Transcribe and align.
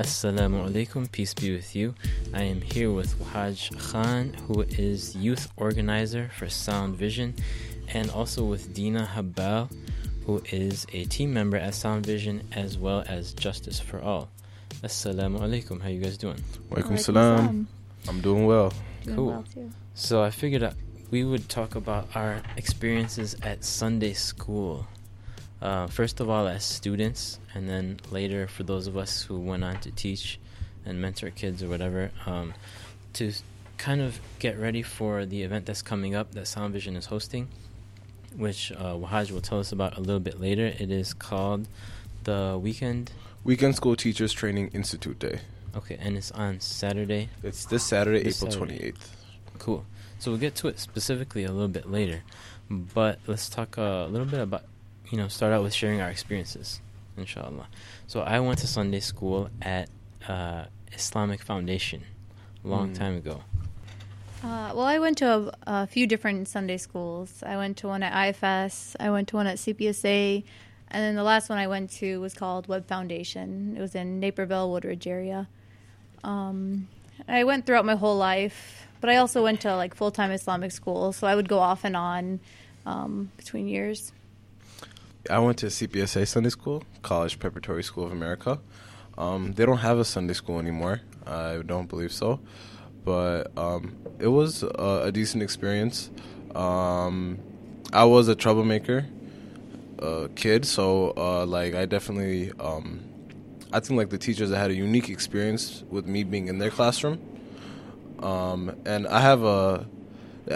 Assalamu 0.00 0.66
alaikum, 0.66 1.12
peace 1.12 1.34
be 1.34 1.52
with 1.54 1.76
you. 1.76 1.94
I 2.32 2.44
am 2.44 2.62
here 2.62 2.90
with 2.90 3.18
Wahaj 3.18 3.78
Khan, 3.78 4.32
who 4.46 4.62
is 4.62 5.14
youth 5.14 5.52
organizer 5.58 6.30
for 6.38 6.48
Sound 6.48 6.96
Vision, 6.96 7.34
and 7.88 8.10
also 8.10 8.42
with 8.42 8.72
Dina 8.72 9.06
Habal, 9.14 9.70
who 10.24 10.42
is 10.52 10.86
a 10.94 11.04
team 11.04 11.34
member 11.34 11.58
at 11.58 11.74
Sound 11.74 12.06
Vision 12.06 12.48
as 12.52 12.78
well 12.78 13.04
as 13.08 13.34
Justice 13.34 13.78
for 13.78 14.00
All. 14.00 14.30
Assalamu 14.82 15.38
alaikum, 15.38 15.82
how 15.82 15.90
you 15.90 16.00
guys 16.00 16.16
doing? 16.16 16.42
Walaikum 16.70 16.98
salam. 16.98 17.68
I'm 18.08 18.22
doing 18.22 18.46
well. 18.46 18.72
Doing 19.04 19.16
Cool. 19.16 19.26
well, 19.26 19.44
too. 19.52 19.70
So 19.92 20.22
I 20.22 20.30
figured 20.30 20.62
out 20.62 20.76
we 21.10 21.24
would 21.24 21.46
talk 21.50 21.74
about 21.74 22.08
our 22.14 22.40
experiences 22.56 23.36
at 23.42 23.64
Sunday 23.64 24.14
school. 24.14 24.86
Uh, 25.60 25.86
first 25.86 26.20
of 26.20 26.30
all, 26.30 26.46
as 26.46 26.64
students, 26.64 27.38
and 27.54 27.68
then 27.68 28.00
later 28.10 28.46
for 28.46 28.62
those 28.62 28.86
of 28.86 28.96
us 28.96 29.22
who 29.22 29.38
went 29.38 29.62
on 29.62 29.78
to 29.80 29.90
teach 29.90 30.38
and 30.86 31.00
mentor 31.00 31.30
kids 31.30 31.62
or 31.62 31.68
whatever, 31.68 32.10
um, 32.26 32.54
to 33.12 33.32
kind 33.76 34.00
of 34.00 34.20
get 34.38 34.58
ready 34.58 34.82
for 34.82 35.26
the 35.26 35.42
event 35.42 35.66
that's 35.66 35.82
coming 35.82 36.14
up 36.14 36.32
that 36.32 36.46
Sound 36.46 36.72
Vision 36.72 36.96
is 36.96 37.06
hosting, 37.06 37.48
which 38.36 38.72
uh, 38.72 38.94
Wahaj 38.94 39.30
will 39.30 39.40
tell 39.40 39.58
us 39.58 39.72
about 39.72 39.96
a 39.96 40.00
little 40.00 40.20
bit 40.20 40.40
later. 40.40 40.66
It 40.66 40.90
is 40.90 41.12
called 41.12 41.66
the 42.24 42.58
Weekend. 42.60 43.12
Weekend 43.44 43.74
School 43.76 43.96
Teachers 43.96 44.32
Training 44.32 44.70
Institute 44.74 45.18
Day. 45.18 45.40
Okay, 45.76 45.96
and 46.00 46.16
it's 46.16 46.30
on 46.32 46.60
Saturday, 46.60 47.28
It's 47.42 47.64
this 47.66 47.84
Saturday, 47.84 48.22
This 48.22 48.42
April 48.42 48.66
28th. 48.66 49.08
Cool. 49.58 49.84
So 50.18 50.30
we'll 50.30 50.40
get 50.40 50.54
to 50.56 50.68
it 50.68 50.78
specifically 50.78 51.44
a 51.44 51.52
little 51.52 51.68
bit 51.68 51.90
later, 51.90 52.22
but 52.68 53.18
let's 53.26 53.48
talk 53.48 53.78
uh, 53.78 54.04
a 54.06 54.08
little 54.08 54.26
bit 54.26 54.40
about, 54.40 54.64
you 55.10 55.18
know, 55.18 55.28
start 55.28 55.52
out 55.52 55.62
with 55.62 55.74
sharing 55.74 56.00
our 56.00 56.08
experiences, 56.10 56.80
inshallah. 57.16 57.66
So 58.06 58.20
I 58.20 58.40
went 58.40 58.58
to 58.60 58.66
Sunday 58.66 59.00
school 59.00 59.50
at 59.60 59.88
uh, 60.28 60.64
Islamic 60.92 61.42
Foundation 61.42 62.02
a 62.64 62.68
long 62.68 62.90
Mm. 62.92 62.98
time 62.98 63.16
ago. 63.16 63.42
Uh, 64.42 64.72
well, 64.74 64.86
I 64.86 64.98
went 64.98 65.18
to 65.18 65.26
a, 65.28 65.52
a 65.82 65.86
few 65.86 66.06
different 66.06 66.48
Sunday 66.48 66.78
schools. 66.78 67.42
I 67.44 67.56
went 67.56 67.76
to 67.78 67.88
one 67.88 68.02
at 68.02 68.12
IFS. 68.28 68.96
I 68.98 69.10
went 69.10 69.28
to 69.28 69.36
one 69.36 69.46
at 69.46 69.58
CPSA, 69.58 70.42
and 70.90 71.02
then 71.02 71.14
the 71.14 71.22
last 71.22 71.50
one 71.50 71.58
I 71.58 71.66
went 71.66 71.90
to 72.00 72.20
was 72.20 72.32
called 72.32 72.66
Web 72.66 72.86
Foundation. 72.86 73.74
It 73.76 73.80
was 73.80 73.94
in 73.94 74.18
Naperville, 74.18 74.70
Woodridge 74.72 75.06
area. 75.06 75.46
Um, 76.24 76.88
I 77.28 77.44
went 77.44 77.66
throughout 77.66 77.84
my 77.84 77.96
whole 77.96 78.16
life, 78.16 78.86
but 79.00 79.10
I 79.10 79.16
also 79.16 79.42
went 79.42 79.60
to 79.62 79.76
like 79.76 79.94
full 79.94 80.10
time 80.10 80.30
Islamic 80.30 80.72
school, 80.72 81.12
so 81.12 81.26
I 81.26 81.34
would 81.34 81.48
go 81.48 81.58
off 81.58 81.84
and 81.84 81.94
on 81.96 82.40
um, 82.86 83.30
between 83.36 83.68
years. 83.68 84.12
I 85.28 85.38
went 85.38 85.58
to 85.58 85.66
CPSA 85.66 86.26
Sunday 86.26 86.48
School, 86.48 86.82
College 87.02 87.38
Preparatory 87.38 87.82
School 87.82 88.04
of 88.04 88.12
America. 88.12 88.58
Um, 89.18 89.52
they 89.52 89.66
don't 89.66 89.78
have 89.78 89.98
a 89.98 90.04
Sunday 90.04 90.32
school 90.32 90.58
anymore. 90.58 91.02
I 91.26 91.60
don't 91.66 91.88
believe 91.88 92.12
so. 92.12 92.40
But 93.04 93.56
um, 93.58 93.96
it 94.18 94.28
was 94.28 94.62
a, 94.62 95.02
a 95.04 95.12
decent 95.12 95.42
experience. 95.42 96.10
Um, 96.54 97.38
I 97.92 98.04
was 98.04 98.28
a 98.28 98.34
troublemaker 98.34 99.06
uh, 100.00 100.28
kid, 100.36 100.64
so 100.64 101.12
uh, 101.16 101.44
like 101.44 101.74
I 101.74 101.84
definitely, 101.84 102.52
um, 102.58 103.00
I 103.72 103.80
think 103.80 103.98
like 103.98 104.10
the 104.10 104.18
teachers 104.18 104.50
had 104.50 104.70
a 104.70 104.74
unique 104.74 105.10
experience 105.10 105.84
with 105.90 106.06
me 106.06 106.24
being 106.24 106.48
in 106.48 106.58
their 106.58 106.70
classroom. 106.70 107.20
Um, 108.20 108.74
and 108.86 109.06
I 109.06 109.20
have 109.20 109.42
a, 109.42 109.86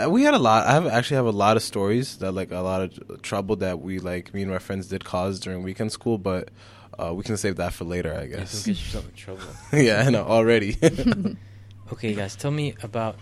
we 0.09 0.23
had 0.23 0.35
a 0.35 0.39
lot. 0.39 0.67
I 0.67 0.73
have 0.73 0.87
actually 0.87 1.17
have 1.17 1.27
a 1.27 1.31
lot 1.33 1.57
of 1.57 1.63
stories 1.63 2.17
that 2.19 2.33
like 2.33 2.51
a 2.51 2.61
lot 2.61 2.81
of 2.83 3.23
trouble 3.23 3.57
that 3.57 3.81
we 3.81 3.99
like 3.99 4.33
me 4.35 4.43
and 4.43 4.51
my 4.51 4.59
friends 4.59 4.89
did 4.89 5.05
cause 5.05 5.41
during 5.41 5.63
weekend 5.63 5.93
school, 5.93 6.19
but 6.19 6.51
uh, 6.99 7.13
we 7.15 7.23
can 7.25 7.37
save 7.37 7.57
that 7.57 7.73
for 7.73 7.85
later, 7.85 8.11
I 8.13 8.23
Yeah, 8.25 8.37
Don't 8.37 8.39
guess. 8.41 8.67
get 8.67 8.77
yourself 8.77 9.09
in 9.09 9.15
trouble. 9.15 9.43
yeah, 9.73 10.05
I 10.07 10.11
know 10.11 10.25
already. 10.25 10.77
Okay, 11.93 12.15
guys, 12.15 12.35
tell 12.35 12.51
me 12.51 12.75
about 12.83 13.17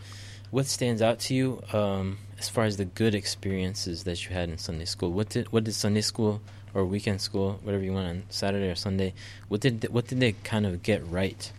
what 0.52 0.66
stands 0.66 1.02
out 1.02 1.18
to 1.18 1.34
you 1.34 1.60
um, 1.72 2.18
as 2.38 2.48
far 2.48 2.64
as 2.64 2.76
the 2.76 2.84
good 2.84 3.12
experiences 3.14 4.04
that 4.04 4.24
you 4.24 4.32
had 4.32 4.48
in 4.48 4.56
Sunday 4.56 4.84
school. 4.84 5.10
What 5.12 5.30
did 5.30 5.52
what 5.52 5.64
did 5.64 5.74
Sunday 5.74 6.00
school 6.00 6.40
or 6.72 6.84
weekend 6.84 7.20
school, 7.20 7.58
whatever 7.64 7.82
you 7.82 7.92
want 7.92 8.06
on 8.08 8.22
Saturday 8.30 8.70
or 8.70 8.76
Sunday, 8.76 9.14
what 9.48 9.60
did 9.60 9.88
what 9.90 10.06
did 10.06 10.20
they 10.20 10.32
kind 10.44 10.64
of 10.64 10.82
get 10.82 11.04
right? 11.10 11.50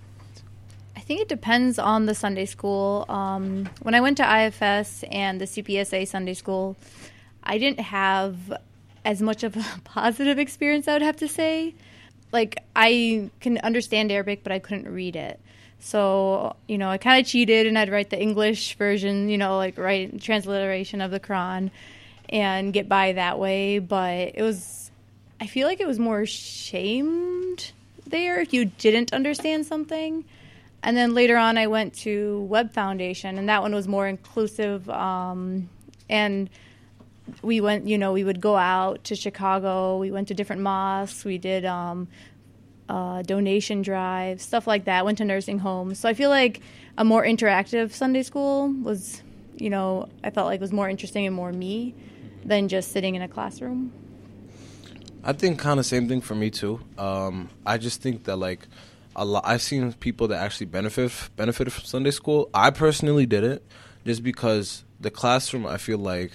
I 1.04 1.06
think 1.06 1.20
it 1.20 1.28
depends 1.28 1.80
on 1.80 2.06
the 2.06 2.16
Sunday 2.16 2.46
school. 2.46 3.04
Um, 3.10 3.68
when 3.82 3.94
I 3.94 4.00
went 4.00 4.16
to 4.18 4.46
IFS 4.46 5.04
and 5.12 5.42
the 5.42 5.44
CPSA 5.44 6.08
Sunday 6.08 6.34
school, 6.34 6.78
I 7.44 7.58
didn't 7.58 7.82
have 7.82 8.54
as 9.04 9.22
much 9.22 9.44
of 9.44 9.58
a 9.58 9.66
positive 9.84 10.40
experience, 10.40 10.88
I 10.88 10.94
would 10.94 11.02
have 11.02 11.18
to 11.18 11.28
say. 11.28 11.76
Like, 12.32 12.64
I 12.74 13.30
can 13.42 13.58
understand 13.58 14.14
Arabic, 14.14 14.44
but 14.44 14.54
I 14.54 14.60
couldn't 14.60 14.88
read 14.88 15.18
it. 15.18 15.42
So, 15.82 16.56
you 16.70 16.78
know, 16.78 16.88
I 16.88 16.98
kind 17.00 17.20
of 17.20 17.30
cheated 17.30 17.68
and 17.68 17.78
I'd 17.78 17.92
write 17.92 18.10
the 18.10 18.22
English 18.22 18.78
version, 18.78 19.28
you 19.28 19.38
know, 19.38 19.58
like 19.58 19.78
write 19.78 20.22
transliteration 20.22 21.02
of 21.02 21.12
the 21.12 21.20
Quran 21.20 21.70
and 22.30 22.72
get 22.72 22.88
by 22.88 23.12
that 23.12 23.40
way. 23.40 23.80
But 23.80 24.32
it 24.36 24.42
was, 24.42 24.90
I 25.42 25.48
feel 25.48 25.68
like 25.68 25.82
it 25.82 25.88
was 25.88 26.00
more 26.00 26.26
shamed 26.26 27.74
there 28.08 28.40
if 28.40 28.54
you 28.54 28.64
didn't 28.64 29.12
understand 29.12 29.66
something. 29.66 30.24
And 30.84 30.98
then 30.98 31.14
later 31.14 31.38
on, 31.38 31.58
I 31.58 31.68
went 31.68 31.94
to 31.96 32.42
Web 32.42 32.74
Foundation, 32.74 33.38
and 33.38 33.48
that 33.48 33.62
one 33.62 33.74
was 33.74 33.88
more 33.88 34.06
inclusive. 34.06 34.90
Um, 34.90 35.70
and 36.10 36.50
we 37.42 37.62
went, 37.62 37.88
you 37.88 37.98
know, 37.98 38.12
we 38.12 38.26
would 38.26 38.42
go 38.42 38.58
out 38.58 39.06
to 39.06 39.16
Chicago. 39.16 39.98
We 39.98 40.12
went 40.12 40.28
to 40.28 40.34
different 40.34 40.62
mosques. 40.62 41.24
We 41.24 41.38
did 41.38 41.64
um, 41.64 42.10
uh, 42.90 43.22
donation 43.22 43.82
drives, 43.82 44.44
stuff 44.44 44.68
like 44.68 44.84
that. 44.86 45.06
Went 45.06 45.20
to 45.20 45.26
nursing 45.26 45.60
homes. 45.60 46.00
So 46.00 46.10
I 46.10 46.14
feel 46.14 46.30
like 46.30 46.60
a 46.98 47.06
more 47.06 47.24
interactive 47.24 47.92
Sunday 47.92 48.24
school 48.24 48.68
was, 48.70 49.22
you 49.56 49.70
know, 49.70 50.10
I 50.22 50.32
felt 50.32 50.48
like 50.48 50.60
was 50.60 50.74
more 50.74 50.90
interesting 50.90 51.26
and 51.26 51.36
more 51.36 51.54
me 51.54 51.96
than 52.44 52.68
just 52.68 52.92
sitting 52.92 53.16
in 53.16 53.22
a 53.22 53.28
classroom. 53.30 53.94
I 55.24 55.32
think 55.32 55.60
kind 55.60 55.80
of 55.80 55.86
same 55.86 56.10
thing 56.10 56.20
for 56.20 56.36
me 56.36 56.50
too. 56.50 56.82
Um, 56.98 57.50
I 57.66 57.78
just 57.78 58.02
think 58.02 58.26
that 58.26 58.36
like 58.36 58.68
a 59.16 59.26
lot. 59.26 59.44
I've 59.46 59.62
seen 59.62 59.94
people 59.94 60.28
that 60.30 60.42
actually 60.42 60.68
benefit 60.68 61.12
benefited 61.36 61.74
from 61.74 61.84
Sunday 61.86 62.12
school. 62.12 62.50
I 62.54 62.70
personally 62.70 63.26
didn't, 63.26 63.62
just 64.06 64.24
because 64.24 64.84
the 65.00 65.12
classroom. 65.12 65.66
I 65.66 65.78
feel 65.78 65.98
like 65.98 66.32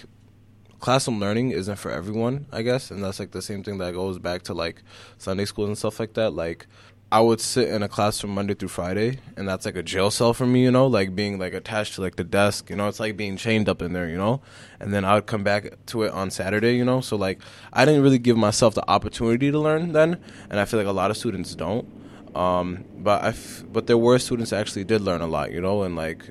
classroom 0.79 1.19
learning 1.19 1.51
isn't 1.51 1.75
for 1.77 1.91
everyone. 1.91 2.45
I 2.51 2.61
guess, 2.61 2.91
and 2.91 3.03
that's 3.03 3.19
like 3.19 3.31
the 3.31 3.41
same 3.41 3.63
thing 3.63 3.77
that 3.79 3.93
goes 3.93 4.19
back 4.19 4.43
to 4.43 4.53
like 4.53 4.83
Sunday 5.17 5.45
schools 5.45 5.69
and 5.69 5.77
stuff 5.77 5.99
like 5.99 6.13
that. 6.13 6.31
Like 6.31 6.67
I 7.11 7.21
would 7.21 7.41
sit 7.41 7.69
in 7.69 7.81
a 7.81 7.89
classroom 7.89 8.35
Monday 8.35 8.53
through 8.53 8.69
Friday, 8.69 9.17
and 9.35 9.47
that's 9.47 9.65
like 9.65 9.75
a 9.75 9.81
jail 9.81 10.11
cell 10.11 10.33
for 10.33 10.45
me, 10.45 10.61
you 10.61 10.69
know, 10.71 10.85
like 10.85 11.15
being 11.15 11.39
like 11.39 11.53
attached 11.53 11.95
to 11.95 12.01
like 12.01 12.17
the 12.17 12.23
desk, 12.23 12.69
you 12.69 12.75
know, 12.75 12.87
it's 12.87 12.99
like 12.99 13.17
being 13.17 13.35
chained 13.35 13.67
up 13.67 13.81
in 13.81 13.93
there, 13.93 14.07
you 14.07 14.17
know. 14.17 14.41
And 14.79 14.93
then 14.93 15.03
I 15.03 15.15
would 15.15 15.25
come 15.25 15.43
back 15.43 15.73
to 15.87 16.03
it 16.03 16.11
on 16.11 16.29
Saturday, 16.29 16.75
you 16.75 16.85
know. 16.85 17.01
So 17.01 17.15
like 17.15 17.39
I 17.73 17.83
didn't 17.85 18.03
really 18.03 18.19
give 18.19 18.37
myself 18.37 18.75
the 18.75 18.87
opportunity 18.87 19.49
to 19.51 19.59
learn 19.59 19.91
then, 19.93 20.19
and 20.51 20.59
I 20.59 20.65
feel 20.65 20.79
like 20.79 20.87
a 20.87 20.91
lot 20.91 21.09
of 21.09 21.17
students 21.17 21.55
don't. 21.55 21.87
Um, 22.35 22.85
but 22.97 23.23
I, 23.23 23.27
f- 23.29 23.63
but 23.71 23.87
there 23.87 23.97
were 23.97 24.19
students 24.19 24.53
actually 24.53 24.83
did 24.83 25.01
learn 25.01 25.21
a 25.21 25.27
lot, 25.27 25.51
you 25.51 25.61
know, 25.61 25.83
and 25.83 25.95
like 25.95 26.23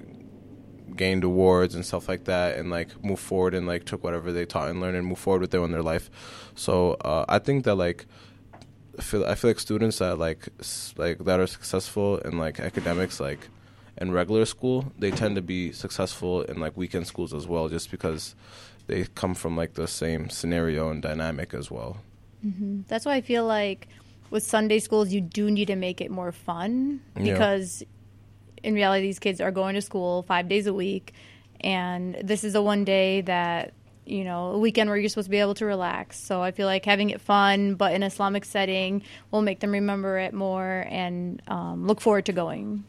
gained 0.97 1.23
awards 1.25 1.75
and 1.75 1.85
stuff 1.85 2.09
like 2.09 2.25
that, 2.25 2.57
and 2.59 2.71
like 2.71 3.03
move 3.05 3.21
forward 3.21 3.55
and 3.55 3.67
like 3.67 3.85
took 3.85 4.03
whatever 4.05 4.33
they 4.33 4.45
taught 4.45 4.69
and 4.69 4.81
learned 4.81 4.97
and 4.97 5.07
move 5.07 5.19
forward 5.19 5.41
with 5.41 5.51
them 5.51 5.65
in 5.65 5.71
their 5.73 5.83
life. 5.83 6.11
So 6.55 6.93
uh, 7.05 7.25
I 7.29 7.39
think 7.39 7.65
that 7.65 7.75
like 7.77 8.07
I 8.99 9.03
feel 9.03 9.25
I 9.25 9.35
feel 9.35 9.51
like 9.51 9.61
students 9.61 9.99
that 9.99 10.19
like 10.19 10.49
s- 10.61 10.95
like 10.97 11.19
that 11.25 11.41
are 11.41 11.47
successful 11.47 12.19
in 12.19 12.39
like 12.39 12.59
academics 12.61 13.21
like 13.21 13.49
in 14.01 14.13
regular 14.13 14.45
school 14.45 14.93
they 14.99 15.11
tend 15.11 15.35
to 15.37 15.43
be 15.43 15.73
successful 15.73 16.43
in 16.43 16.59
like 16.61 16.77
weekend 16.77 17.07
schools 17.07 17.35
as 17.35 17.47
well 17.49 17.69
just 17.69 17.91
because 17.91 18.35
they 18.87 19.05
come 19.15 19.35
from 19.35 19.57
like 19.57 19.75
the 19.75 19.87
same 19.89 20.31
scenario 20.31 20.91
and 20.91 21.03
dynamic 21.03 21.53
as 21.55 21.71
well. 21.71 21.99
hmm 22.43 22.81
That's 22.89 23.05
why 23.05 23.15
I 23.15 23.21
feel 23.21 23.45
like 23.45 23.89
with 24.31 24.43
Sunday 24.43 24.79
schools, 24.79 25.13
you 25.13 25.21
do 25.21 25.51
need 25.51 25.67
to 25.67 25.77
make 25.77 26.01
it 26.01 26.11
more 26.11 26.33
fun 26.33 27.01
Yeah. 27.17 27.33
because 27.33 27.83
in 28.63 28.75
reality, 28.75 29.03
these 29.07 29.19
kids 29.19 29.41
are 29.41 29.51
going 29.51 29.75
to 29.75 29.81
school 29.81 30.23
five 30.25 30.49
days 30.49 30.67
a 30.67 30.75
week, 30.75 31.13
and 31.61 32.17
this 32.23 32.45
is 32.45 32.55
a 32.55 32.63
one 32.63 32.85
day 32.85 33.21
that 33.23 33.73
you 34.05 34.25
know 34.25 34.53
a 34.53 34.59
weekend 34.59 34.89
where 34.89 34.97
you're 34.99 35.09
supposed 35.09 35.27
to 35.27 35.31
be 35.31 35.39
able 35.39 35.55
to 35.55 35.67
relax. 35.67 36.19
So 36.19 36.43
I 36.43 36.51
feel 36.51 36.67
like 36.67 36.85
having 36.85 37.11
it 37.11 37.21
fun, 37.21 37.75
but 37.75 37.93
in 37.93 38.03
Islamic 38.03 38.45
setting, 38.45 39.03
will 39.31 39.43
make 39.43 39.61
them 39.61 39.73
remember 39.73 40.19
it 40.19 40.33
more 40.35 40.87
and 40.89 41.41
um, 41.49 41.87
look 41.87 42.01
forward 42.01 42.25
to 42.27 42.33
going. 42.33 42.85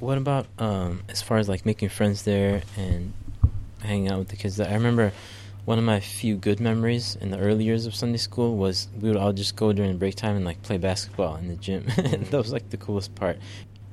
What 0.00 0.18
about 0.18 0.46
um, 0.58 1.02
as 1.08 1.20
far 1.22 1.38
as 1.38 1.48
like 1.48 1.64
making 1.66 1.90
friends 1.90 2.22
there 2.22 2.62
and 2.76 3.12
hanging 3.82 4.08
out 4.10 4.18
with 4.18 4.28
the 4.28 4.36
kids? 4.36 4.58
I 4.60 4.72
remember 4.74 5.12
one 5.64 5.78
of 5.78 5.84
my 5.84 6.00
few 6.00 6.36
good 6.36 6.60
memories 6.60 7.16
in 7.20 7.30
the 7.30 7.38
early 7.38 7.64
years 7.64 7.86
of 7.86 7.94
Sunday 7.94 8.18
school 8.18 8.56
was 8.56 8.88
we 9.00 9.08
would 9.08 9.16
all 9.16 9.32
just 9.32 9.54
go 9.54 9.72
during 9.72 9.96
break 9.96 10.16
time 10.16 10.36
and 10.36 10.44
like 10.44 10.60
play 10.62 10.76
basketball 10.76 11.36
in 11.36 11.48
the 11.48 11.56
gym. 11.56 11.84
that 11.96 12.32
was 12.32 12.52
like 12.52 12.70
the 12.70 12.76
coolest 12.76 13.14
part. 13.14 13.38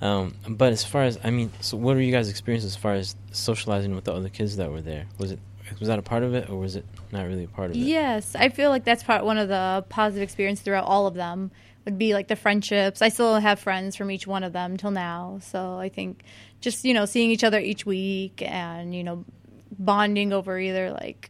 Um, 0.02 0.36
but 0.48 0.72
as 0.72 0.84
far 0.84 1.04
as 1.04 1.20
I 1.24 1.30
mean, 1.30 1.52
so 1.60 1.78
what 1.78 1.96
were 1.96 2.02
you 2.02 2.12
guys' 2.12 2.30
experience 2.30 2.66
as 2.66 2.76
far 2.76 2.94
as 2.94 3.16
socializing 3.32 3.94
with 3.94 4.06
the 4.06 4.14
other 4.14 4.30
kids 4.30 4.58
that 4.58 4.72
were 4.72 4.82
there? 4.82 5.06
Was 5.18 5.32
it 5.32 5.40
was 5.80 5.88
that 5.88 6.00
a 6.00 6.02
part 6.02 6.24
of 6.24 6.34
it, 6.34 6.50
or 6.50 6.58
was 6.58 6.76
it 6.76 6.86
not 7.12 7.28
really 7.28 7.44
a 7.44 7.48
part 7.48 7.70
of 7.70 7.76
it? 7.76 7.80
Yes, 7.80 8.36
I 8.36 8.50
feel 8.50 8.72
like 8.72 8.84
that's 8.84 9.04
part 9.04 9.24
one 9.24 9.38
of 9.38 9.50
the 9.50 9.86
positive 9.90 10.24
experience 10.24 10.62
throughout 10.62 10.86
all 10.86 11.06
of 11.06 11.14
them 11.14 11.52
would 11.86 12.00
be 12.00 12.14
like 12.14 12.28
the 12.28 12.36
friendships. 12.36 13.02
I 13.02 13.10
still 13.10 13.36
have 13.40 13.60
friends 13.60 13.96
from 13.96 14.10
each 14.10 14.26
one 14.26 14.44
of 14.44 14.54
them 14.54 14.78
till 14.78 14.92
now. 14.92 15.40
So 15.44 15.78
I 15.78 15.90
think 15.90 16.24
just 16.62 16.86
you 16.86 16.94
know 16.94 17.06
seeing 17.06 17.30
each 17.30 17.44
other 17.44 17.60
each 17.60 17.86
week 17.86 18.42
and 18.42 18.96
you 18.96 19.04
know 19.04 19.26
bonding 19.78 20.34
over 20.34 20.58
either 20.58 20.92
like 20.92 21.30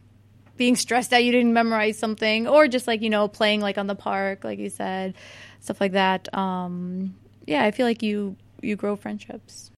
being 0.60 0.76
stressed 0.76 1.12
out 1.12 1.24
you 1.24 1.32
didn't 1.32 1.54
memorize 1.54 1.98
something 1.98 2.48
or 2.48 2.68
just 2.68 2.86
like 2.86 3.02
you 3.02 3.10
know 3.10 3.28
playing 3.28 3.62
like 3.62 3.80
on 3.80 3.88
the 3.88 3.96
park 3.96 4.44
like 4.44 4.60
you 4.60 4.70
said 4.70 5.16
stuff 5.60 5.82
like 5.82 5.94
that. 5.94 6.32
Um 6.38 7.16
yeah 7.48 7.64
i 7.64 7.72
feel 7.72 7.88
like 7.88 8.04
you 8.04 8.36
you 8.62 8.76
grow 8.76 8.96
friendships. 8.96 9.72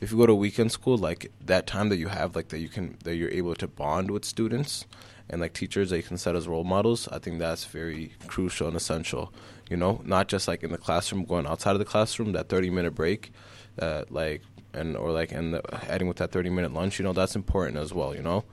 If 0.00 0.12
you 0.12 0.16
go 0.16 0.26
to 0.26 0.34
weekend 0.34 0.72
school 0.72 0.96
like 0.96 1.30
that 1.44 1.66
time 1.66 1.90
that 1.90 1.98
you 1.98 2.08
have 2.08 2.34
like 2.34 2.48
that 2.48 2.60
you 2.60 2.70
can 2.70 2.96
that 3.04 3.16
you're 3.16 3.30
able 3.30 3.54
to 3.56 3.68
bond 3.68 4.10
with 4.10 4.24
students 4.24 4.86
and 5.28 5.40
like 5.40 5.52
teachers 5.52 5.90
that 5.90 5.98
you 5.98 6.02
can 6.02 6.18
set 6.18 6.34
as 6.34 6.48
role 6.48 6.64
models 6.64 7.08
i 7.08 7.18
think 7.18 7.38
that's 7.38 7.64
very 7.64 8.12
crucial 8.26 8.66
and 8.66 8.76
essential 8.76 9.32
you 9.72 9.78
know? 9.78 10.02
Not 10.04 10.28
just 10.28 10.46
like 10.48 10.62
in 10.62 10.70
the 10.70 10.78
classroom 10.78 11.24
going 11.24 11.46
outside 11.46 11.72
of 11.72 11.78
the 11.78 11.86
classroom 11.86 12.32
that 12.32 12.50
30 12.50 12.68
minute 12.68 12.94
break 12.94 13.32
that 13.76 14.12
like 14.12 14.42
and 14.74 14.96
or 14.96 15.10
like 15.10 15.32
and 15.32 15.60
adding 15.88 16.08
with 16.08 16.18
that 16.18 16.30
30 16.30 16.50
minute 16.50 16.72
lunch 16.74 16.98
you 16.98 17.04
know 17.04 17.12
that's 17.12 17.34
important 17.34 17.78
as 17.78 17.92
well 17.92 18.14
you 18.14 18.22
know 18.22 18.44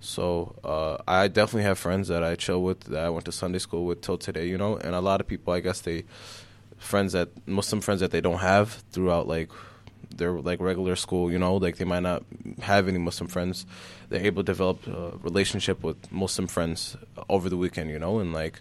so 0.00 0.54
uh, 0.64 0.96
i 1.06 1.28
definitely 1.28 1.62
have 1.62 1.78
friends 1.78 2.08
that 2.08 2.22
i 2.22 2.34
chill 2.34 2.62
with 2.62 2.80
that 2.82 3.04
i 3.04 3.10
went 3.10 3.24
to 3.24 3.32
sunday 3.32 3.58
school 3.58 3.84
with 3.84 4.00
till 4.00 4.18
today 4.18 4.46
you 4.46 4.56
know? 4.56 4.76
And 4.76 4.94
a 4.94 5.00
lot 5.00 5.20
of 5.20 5.26
people 5.26 5.52
i 5.52 5.60
guess 5.60 5.80
they 5.80 6.04
friends 6.78 7.12
that 7.12 7.28
muslim 7.46 7.80
friends 7.80 8.00
that 8.00 8.10
they 8.10 8.20
don't 8.20 8.38
have 8.38 8.82
throughout 8.92 9.26
like 9.26 9.50
their 10.14 10.32
like 10.32 10.60
regular 10.60 10.96
school 10.96 11.30
you 11.30 11.38
know? 11.38 11.56
Like 11.56 11.76
they 11.76 11.84
might 11.84 12.02
not 12.02 12.24
have 12.60 12.88
any 12.88 12.98
muslim 12.98 13.28
friends. 13.28 13.66
They're 14.08 14.24
able 14.24 14.42
to 14.42 14.46
develop 14.46 14.86
a 14.86 15.12
relationship 15.18 15.82
with 15.82 16.10
muslim 16.10 16.48
friends 16.48 16.96
over 17.28 17.48
the 17.48 17.56
weekend 17.56 17.90
you 17.90 17.98
know? 17.98 18.18
And 18.18 18.32
like 18.32 18.60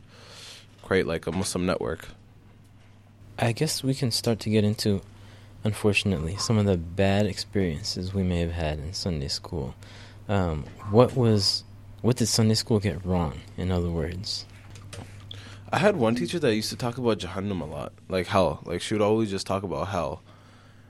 create 0.84 1.06
like 1.06 1.28
a 1.28 1.31
muslim 1.31 1.66
network. 1.66 2.07
I 3.39 3.51
guess 3.51 3.84
we 3.84 3.94
can 3.94 4.10
start 4.10 4.39
to 4.42 4.50
get 4.50 4.63
into, 4.63 5.01
unfortunately, 5.63 6.38
some 6.38 6.57
of 6.57 6.66
the 6.66 6.75
bad 6.75 7.28
experiences 7.28 8.12
we 8.12 8.24
may 8.24 8.39
have 8.39 8.54
had 8.54 8.80
in 8.80 8.94
Sunday 8.94 9.28
school. 9.28 9.75
Um, 10.29 10.65
what 10.91 11.15
was, 11.15 11.63
what 12.01 12.18
did 12.18 12.27
Sunday 12.27 12.56
school 12.56 12.79
get 12.79 13.06
wrong? 13.06 13.39
In 13.56 13.71
other 13.71 13.89
words, 13.89 14.45
I 15.71 15.79
had 15.79 15.95
one 15.95 16.15
teacher 16.15 16.39
that 16.39 16.56
used 16.56 16.69
to 16.69 16.75
talk 16.75 16.97
about 16.97 17.19
Jahannam 17.19 17.62
a 17.62 17.65
lot, 17.65 17.94
like 18.09 18.27
hell. 18.27 18.62
Like 18.65 18.81
she 18.81 18.94
would 18.94 19.01
always 19.01 19.29
just 19.29 19.47
talk 19.47 19.63
about 19.63 19.88
hell, 19.89 20.21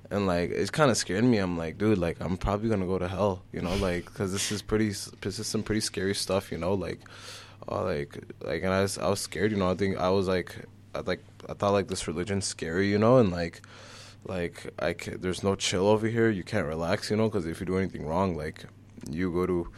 and 0.09 0.27
like 0.27 0.51
it 0.51 0.71
kind 0.71 0.91
of 0.91 0.97
scared 0.97 1.23
me. 1.23 1.37
I'm 1.37 1.57
like, 1.57 1.77
dude, 1.77 1.97
like 1.97 2.17
I'm 2.19 2.37
probably 2.37 2.69
gonna 2.69 2.85
go 2.85 2.97
to 2.97 3.07
hell, 3.07 3.43
you 3.51 3.61
know, 3.61 3.75
like 3.75 4.05
because 4.05 4.31
this 4.31 4.51
is 4.51 4.61
pretty, 4.61 4.89
this 5.21 5.39
is 5.39 5.47
some 5.47 5.63
pretty 5.63 5.81
scary 5.81 6.15
stuff, 6.15 6.51
you 6.51 6.57
know, 6.57 6.73
like, 6.73 6.99
uh, 7.69 7.83
like, 7.83 8.17
like, 8.41 8.63
and 8.63 8.73
I 8.73 8.81
was, 8.81 8.97
I 8.97 9.07
was 9.09 9.19
scared, 9.19 9.51
you 9.51 9.57
know. 9.57 9.69
I 9.69 9.75
think 9.75 9.97
I 9.97 10.09
was 10.09 10.27
like, 10.27 10.55
I 10.93 10.99
like, 11.01 11.23
I 11.49 11.53
thought 11.53 11.73
like 11.73 11.87
this 11.87 12.07
religion's 12.07 12.45
scary, 12.45 12.89
you 12.89 12.97
know, 12.97 13.17
and 13.17 13.31
like, 13.31 13.61
like 14.25 14.73
I 14.79 14.93
can, 14.93 15.21
there's 15.21 15.43
no 15.43 15.55
chill 15.55 15.87
over 15.87 16.07
here. 16.07 16.29
You 16.29 16.43
can't 16.43 16.67
relax, 16.67 17.09
you 17.09 17.17
know, 17.17 17.29
because 17.29 17.45
if 17.45 17.59
you 17.59 17.65
do 17.65 17.77
anything 17.77 18.05
wrong, 18.05 18.35
like 18.35 18.65
you 19.09 19.31
go 19.31 19.45
to 19.45 19.71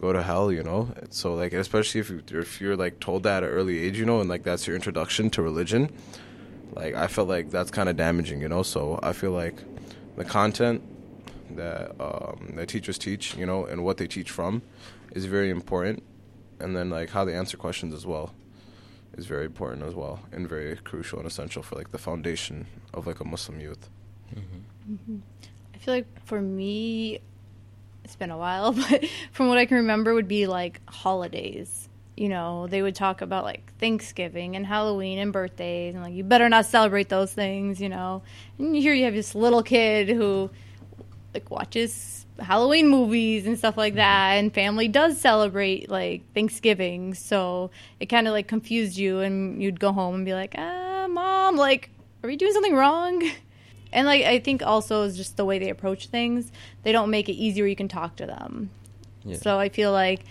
go 0.00 0.12
to 0.12 0.22
hell, 0.22 0.52
you 0.52 0.62
know. 0.62 0.92
So 1.10 1.34
like, 1.34 1.52
especially 1.52 2.00
if 2.00 2.10
you 2.10 2.22
if 2.30 2.60
you're 2.60 2.76
like 2.76 3.00
told 3.00 3.22
that 3.22 3.42
at 3.42 3.48
an 3.48 3.54
early 3.54 3.78
age, 3.78 3.98
you 3.98 4.04
know, 4.04 4.20
and 4.20 4.28
like 4.28 4.42
that's 4.42 4.66
your 4.66 4.76
introduction 4.76 5.30
to 5.30 5.42
religion. 5.42 5.90
Like 6.74 6.94
I 6.94 7.06
felt 7.06 7.28
like 7.28 7.50
that's 7.50 7.70
kind 7.70 7.88
of 7.88 7.96
damaging, 7.96 8.40
you 8.40 8.48
know. 8.48 8.62
So 8.62 8.98
I 9.02 9.12
feel 9.12 9.32
like 9.32 9.62
the 10.16 10.24
content 10.24 10.82
that 11.56 11.92
um, 12.00 12.52
the 12.56 12.66
teachers 12.66 12.98
teach, 12.98 13.36
you 13.36 13.46
know, 13.46 13.64
and 13.64 13.84
what 13.84 13.96
they 13.98 14.06
teach 14.06 14.30
from, 14.30 14.62
is 15.12 15.26
very 15.26 15.50
important, 15.50 16.02
and 16.60 16.76
then 16.76 16.90
like 16.90 17.10
how 17.10 17.24
they 17.24 17.34
answer 17.34 17.56
questions 17.56 17.94
as 17.94 18.06
well, 18.06 18.34
is 19.16 19.26
very 19.26 19.44
important 19.44 19.82
as 19.82 19.94
well, 19.94 20.20
and 20.32 20.48
very 20.48 20.76
crucial 20.76 21.18
and 21.18 21.26
essential 21.26 21.62
for 21.62 21.76
like 21.76 21.90
the 21.90 21.98
foundation 21.98 22.66
of 22.94 23.06
like 23.06 23.20
a 23.20 23.24
Muslim 23.24 23.60
youth. 23.60 23.88
I 25.74 25.78
feel 25.78 25.94
like 25.94 26.24
for 26.24 26.40
me, 26.40 27.20
it's 28.04 28.16
been 28.16 28.30
a 28.30 28.38
while, 28.38 28.72
but 28.90 29.04
from 29.32 29.48
what 29.48 29.58
I 29.58 29.66
can 29.66 29.78
remember, 29.78 30.14
would 30.14 30.28
be 30.28 30.46
like 30.46 30.80
holidays. 30.88 31.88
You 32.16 32.28
know, 32.28 32.66
they 32.66 32.82
would 32.82 32.94
talk 32.94 33.22
about 33.22 33.44
like 33.44 33.72
Thanksgiving 33.78 34.54
and 34.54 34.66
Halloween 34.66 35.18
and 35.18 35.32
birthdays, 35.32 35.94
and 35.94 36.02
like 36.02 36.14
you 36.14 36.24
better 36.24 36.48
not 36.48 36.66
celebrate 36.66 37.08
those 37.08 37.32
things. 37.32 37.80
You 37.80 37.88
know, 37.88 38.22
and 38.58 38.76
here 38.76 38.94
you 38.94 39.04
have 39.04 39.14
this 39.14 39.34
little 39.34 39.62
kid 39.62 40.08
who 40.08 40.50
like 41.32 41.50
watches 41.50 42.26
Halloween 42.38 42.88
movies 42.88 43.46
and 43.46 43.58
stuff 43.58 43.76
like 43.76 43.94
that, 43.94 44.32
and 44.32 44.52
family 44.52 44.88
does 44.88 45.18
celebrate 45.20 45.90
like 45.90 46.22
Thanksgiving, 46.34 47.14
so 47.14 47.70
it 48.00 48.06
kind 48.06 48.26
of 48.26 48.32
like 48.32 48.48
confused 48.48 48.96
you, 48.96 49.20
and 49.20 49.62
you'd 49.62 49.80
go 49.80 49.92
home 49.92 50.16
and 50.16 50.24
be 50.24 50.34
like, 50.34 50.54
"Ah, 50.58 51.06
mom, 51.08 51.56
like, 51.56 51.90
are 52.22 52.26
we 52.26 52.36
doing 52.36 52.52
something 52.52 52.74
wrong?" 52.74 53.22
And 53.92 54.06
like 54.06 54.24
I 54.24 54.38
think 54.38 54.62
also 54.62 55.02
is 55.02 55.16
just 55.16 55.36
the 55.36 55.44
way 55.44 55.58
they 55.58 55.68
approach 55.68 56.06
things. 56.06 56.50
They 56.82 56.92
don't 56.92 57.10
make 57.10 57.28
it 57.28 57.34
easier. 57.34 57.66
You 57.66 57.76
can 57.76 57.88
talk 57.88 58.16
to 58.16 58.26
them. 58.26 58.70
Yeah. 59.24 59.36
So 59.36 59.58
I 59.58 59.68
feel 59.68 59.92
like 59.92 60.24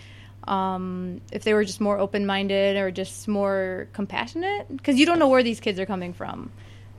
um, 0.44 1.20
if 1.30 1.44
they 1.44 1.54
were 1.54 1.64
just 1.64 1.80
more 1.80 1.98
open 1.98 2.26
minded 2.26 2.76
or 2.76 2.90
just 2.90 3.28
more 3.28 3.88
compassionate, 3.92 4.74
because 4.76 4.98
you 4.98 5.06
don't 5.06 5.18
know 5.18 5.28
where 5.28 5.42
these 5.42 5.60
kids 5.60 5.78
are 5.78 5.86
coming 5.86 6.12
from. 6.12 6.50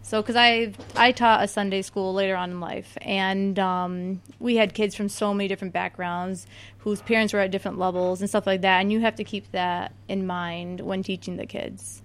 So 0.03 0.21
because 0.21 0.35
I 0.35 0.73
I 0.95 1.11
taught 1.13 1.43
a 1.43 1.47
Sunday 1.47 1.81
school 1.81 2.13
later 2.13 2.35
on 2.35 2.51
in 2.51 2.59
life, 2.59 2.97
and 3.01 3.57
um, 3.57 4.21
we 4.39 4.55
had 4.55 4.73
kids 4.73 4.95
from 4.95 5.07
so 5.09 5.33
many 5.33 5.47
different 5.47 5.73
backgrounds 5.73 6.45
whose 6.79 7.01
parents 7.01 7.33
were 7.33 7.39
at 7.39 7.51
different 7.51 7.79
levels 7.79 8.19
and 8.19 8.29
stuff 8.29 8.45
like 8.45 8.61
that, 8.61 8.81
and 8.81 8.91
you 8.91 8.99
have 8.99 9.15
to 9.15 9.23
keep 9.23 9.49
that 9.51 9.93
in 10.07 10.27
mind 10.27 10.81
when 10.81 11.03
teaching 11.03 11.37
the 11.37 11.45
kids. 11.45 12.01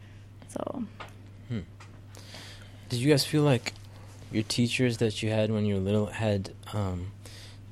So 0.48 0.84
did 2.88 3.00
you 3.00 3.10
guys 3.10 3.24
feel 3.24 3.42
like 3.42 3.74
your 4.32 4.42
teachers 4.44 4.98
that 4.98 5.22
you 5.22 5.30
had 5.30 5.50
when 5.50 5.64
you 5.64 5.74
were 5.74 5.80
little 5.80 6.06
had 6.06 6.52
um, 6.72 7.12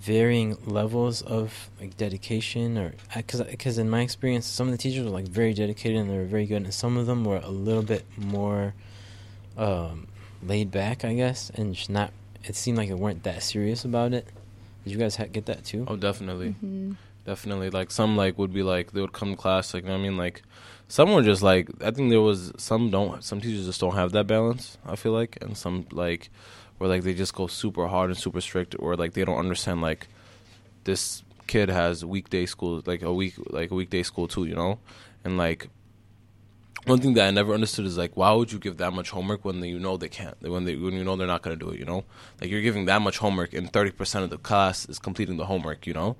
varying 0.01 0.57
levels 0.67 1.23
of 1.23 1.69
like 1.81 1.97
dedication, 1.97 2.79
or 2.79 2.95
because 3.15 3.43
because 3.43 3.79
in 3.79 3.91
my 3.91 4.01
experience, 4.03 4.47
some 4.47 4.67
of 4.69 4.73
the 4.73 4.79
teachers 4.79 5.05
were 5.05 5.11
like 5.11 5.27
very 5.29 5.53
dedicated 5.55 5.99
and 5.99 6.11
they 6.11 6.17
were 6.17 6.25
very 6.25 6.47
good, 6.47 6.63
and 6.63 6.73
some 6.75 6.97
of 6.97 7.07
them 7.07 7.25
were 7.25 7.39
a 7.43 7.51
little 7.51 7.83
bit 7.83 8.05
more 8.17 8.75
um, 9.57 10.07
laid 10.43 10.71
back, 10.71 11.05
I 11.05 11.15
guess, 11.15 11.51
and 11.55 11.75
just 11.75 11.91
not. 11.91 12.13
It 12.45 12.55
seemed 12.57 12.79
like 12.79 12.89
they 12.89 12.95
weren't 12.95 13.25
that 13.25 13.43
serious 13.43 13.85
about 13.85 14.13
it. 14.13 14.27
Did 14.85 14.93
you 14.93 14.99
guys 14.99 15.17
ha- 15.17 15.25
get 15.31 15.47
that 15.47 15.65
too? 15.65 15.85
Oh, 15.89 15.97
definitely. 15.97 16.55
mhm. 16.65 16.97
Definitely, 17.25 17.71
like 17.71 17.91
some 17.91 18.17
like 18.17 18.39
would 18.39 18.53
be 18.55 18.63
like 18.63 18.93
they 18.93 19.01
would 19.01 19.13
come 19.13 19.33
to 19.33 19.37
class, 19.37 19.75
like 19.75 19.83
you 19.83 19.89
know 19.89 19.95
what 19.97 20.01
I 20.01 20.09
mean, 20.09 20.17
like 20.17 20.43
some 20.89 21.13
were 21.13 21.23
just 21.23 21.43
like 21.43 21.69
I 21.83 21.91
think 21.91 22.11
there 22.11 22.21
was 22.21 22.53
some 22.59 22.91
don't 22.91 23.23
some 23.23 23.41
teachers 23.41 23.67
just 23.67 23.81
don't 23.81 23.95
have 23.95 24.13
that 24.13 24.27
balance. 24.27 24.79
I 24.85 24.97
feel 24.97 25.13
like, 25.13 25.39
and 25.41 25.57
some 25.57 25.87
like 25.91 26.31
where 26.79 26.89
like 26.89 27.03
they 27.03 27.15
just 27.15 27.35
go 27.35 27.47
super 27.47 27.87
hard 27.87 28.11
and 28.11 28.19
super 28.19 28.41
strict, 28.41 28.77
or 28.79 28.97
like 28.97 29.15
they 29.15 29.25
don't 29.25 29.39
understand 29.39 29.83
like 29.83 30.09
this 30.85 31.23
kid 31.47 31.69
has 31.69 32.05
weekday 32.05 32.47
school, 32.47 32.83
like 32.87 33.03
a 33.03 33.13
week 33.13 33.35
like 33.51 33.71
a 33.71 33.75
weekday 33.75 34.03
school 34.03 34.29
too, 34.29 34.45
you 34.45 34.55
know, 34.55 34.79
and 35.25 35.37
like 35.37 35.69
one 36.85 37.01
thing 37.01 37.15
that 37.15 37.27
I 37.27 37.31
never 37.33 37.53
understood 37.53 37.85
is 37.85 37.99
like 37.99 38.17
why 38.17 38.33
would 38.33 38.53
you 38.53 38.61
give 38.61 38.77
that 38.77 38.93
much 38.93 39.11
homework 39.11 39.45
when 39.45 39.63
you 39.65 39.81
know 39.81 39.97
they 39.97 40.09
can't 40.09 40.41
when 40.41 40.65
they 40.65 40.77
when 40.77 40.93
you 40.93 41.03
know 41.03 41.17
they're 41.17 41.27
not 41.27 41.43
gonna 41.43 41.57
do 41.57 41.71
it, 41.71 41.81
you 41.81 41.85
know, 41.85 42.05
like 42.41 42.49
you're 42.49 42.63
giving 42.63 42.85
that 42.85 43.03
much 43.03 43.19
homework 43.19 43.55
and 43.55 43.73
thirty 43.73 43.91
percent 43.91 44.23
of 44.23 44.31
the 44.31 44.39
class 44.39 44.89
is 44.89 45.01
completing 45.01 45.37
the 45.37 45.47
homework, 45.47 45.87
you 45.87 45.95
know? 45.95 46.17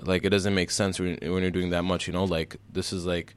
Like 0.00 0.24
it 0.24 0.30
doesn't 0.30 0.54
make 0.54 0.70
sense 0.70 0.98
when, 0.98 1.18
when 1.20 1.42
you're 1.42 1.50
doing 1.50 1.70
that 1.70 1.82
much 1.82 2.06
you 2.06 2.12
know? 2.12 2.24
Like 2.24 2.56
this 2.72 2.92
is 2.92 3.06
like 3.06 3.34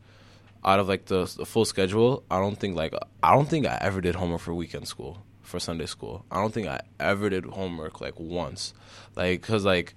out 0.63 0.79
of 0.79 0.87
like 0.87 1.05
the, 1.05 1.31
the 1.37 1.45
full 1.45 1.65
schedule 1.65 2.23
i 2.29 2.39
don't 2.39 2.57
think 2.57 2.75
like 2.75 2.93
i 3.23 3.33
don't 3.33 3.49
think 3.49 3.65
i 3.65 3.77
ever 3.81 4.01
did 4.01 4.15
homework 4.15 4.41
for 4.41 4.53
weekend 4.53 4.87
school 4.87 5.23
for 5.47 5.59
sunday 5.59 5.85
school. 5.85 6.25
I 6.29 6.41
don't 6.41 6.53
think 6.53 6.67
i 6.67 6.81
ever 6.99 7.29
did 7.29 7.45
homework 7.45 8.01
like 8.01 8.19
once. 8.19 8.73
Like 9.15 9.41
because 9.41 9.65
like 9.65 9.95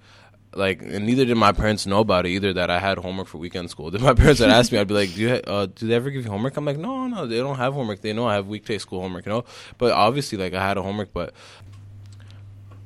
like 0.53 0.81
and 0.81 1.05
neither 1.05 1.25
did 1.25 1.35
my 1.35 1.51
parents 1.51 1.85
know 1.85 1.99
about 1.99 2.25
it 2.25 2.29
either 2.29 2.53
that 2.53 2.69
i 2.69 2.79
had 2.79 2.97
homework 2.97 3.27
for 3.27 3.37
weekend 3.37 3.69
school. 3.69 3.93
If 3.93 4.01
my 4.01 4.13
parents 4.21 4.39
had 4.39 4.49
asked 4.49 4.71
me 4.71 4.77
i'd 4.79 4.87
be 4.87 4.93
like 4.93 5.13
do 5.13 5.21
you 5.21 5.29
uh, 5.45 5.67
do 5.67 5.87
they 5.87 5.93
ever 5.93 6.09
give 6.09 6.23
you 6.25 6.31
homework? 6.31 6.57
I'm 6.57 6.65
like 6.65 6.77
no 6.77 7.05
no 7.07 7.27
they 7.27 7.37
don't 7.37 7.57
have 7.57 7.73
homework. 7.73 8.01
They 8.01 8.13
know 8.13 8.27
i 8.27 8.35
have 8.35 8.47
weekday 8.47 8.77
school 8.77 9.01
homework 9.01 9.25
you 9.25 9.31
know? 9.33 9.45
But 9.77 9.91
obviously 9.91 10.37
like 10.37 10.53
i 10.53 10.65
had 10.65 10.77
a 10.77 10.81
homework 10.81 11.13
but 11.13 11.33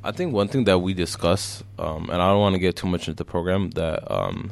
I 0.04 0.12
think 0.12 0.34
one 0.34 0.50
thing 0.50 0.66
that 0.66 0.78
we 0.78 0.94
discuss, 0.94 1.64
um, 1.80 2.12
and 2.12 2.22
I 2.22 2.30
don't 2.30 2.40
want 2.40 2.54
to 2.54 2.60
get 2.60 2.76
too 2.76 2.86
much 2.86 3.08
into 3.08 3.16
the 3.16 3.26
program 3.26 3.72
that 3.72 4.04
um, 4.12 4.52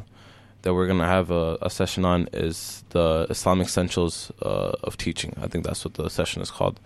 that 0.64 0.74
we're 0.74 0.88
gonna 0.88 1.08
have 1.08 1.32
a, 1.32 1.58
a 1.62 1.70
session 1.70 2.04
on 2.04 2.28
is 2.34 2.84
the 2.90 3.28
Islamic 3.30 3.68
essentials 3.68 4.32
uh, 4.42 4.74
of 4.84 4.98
teaching. 4.98 5.34
I 5.42 5.48
think 5.48 5.64
that's 5.66 5.86
what 5.86 5.94
the 5.94 6.10
session 6.10 6.42
is 6.42 6.52
called. 6.52 6.80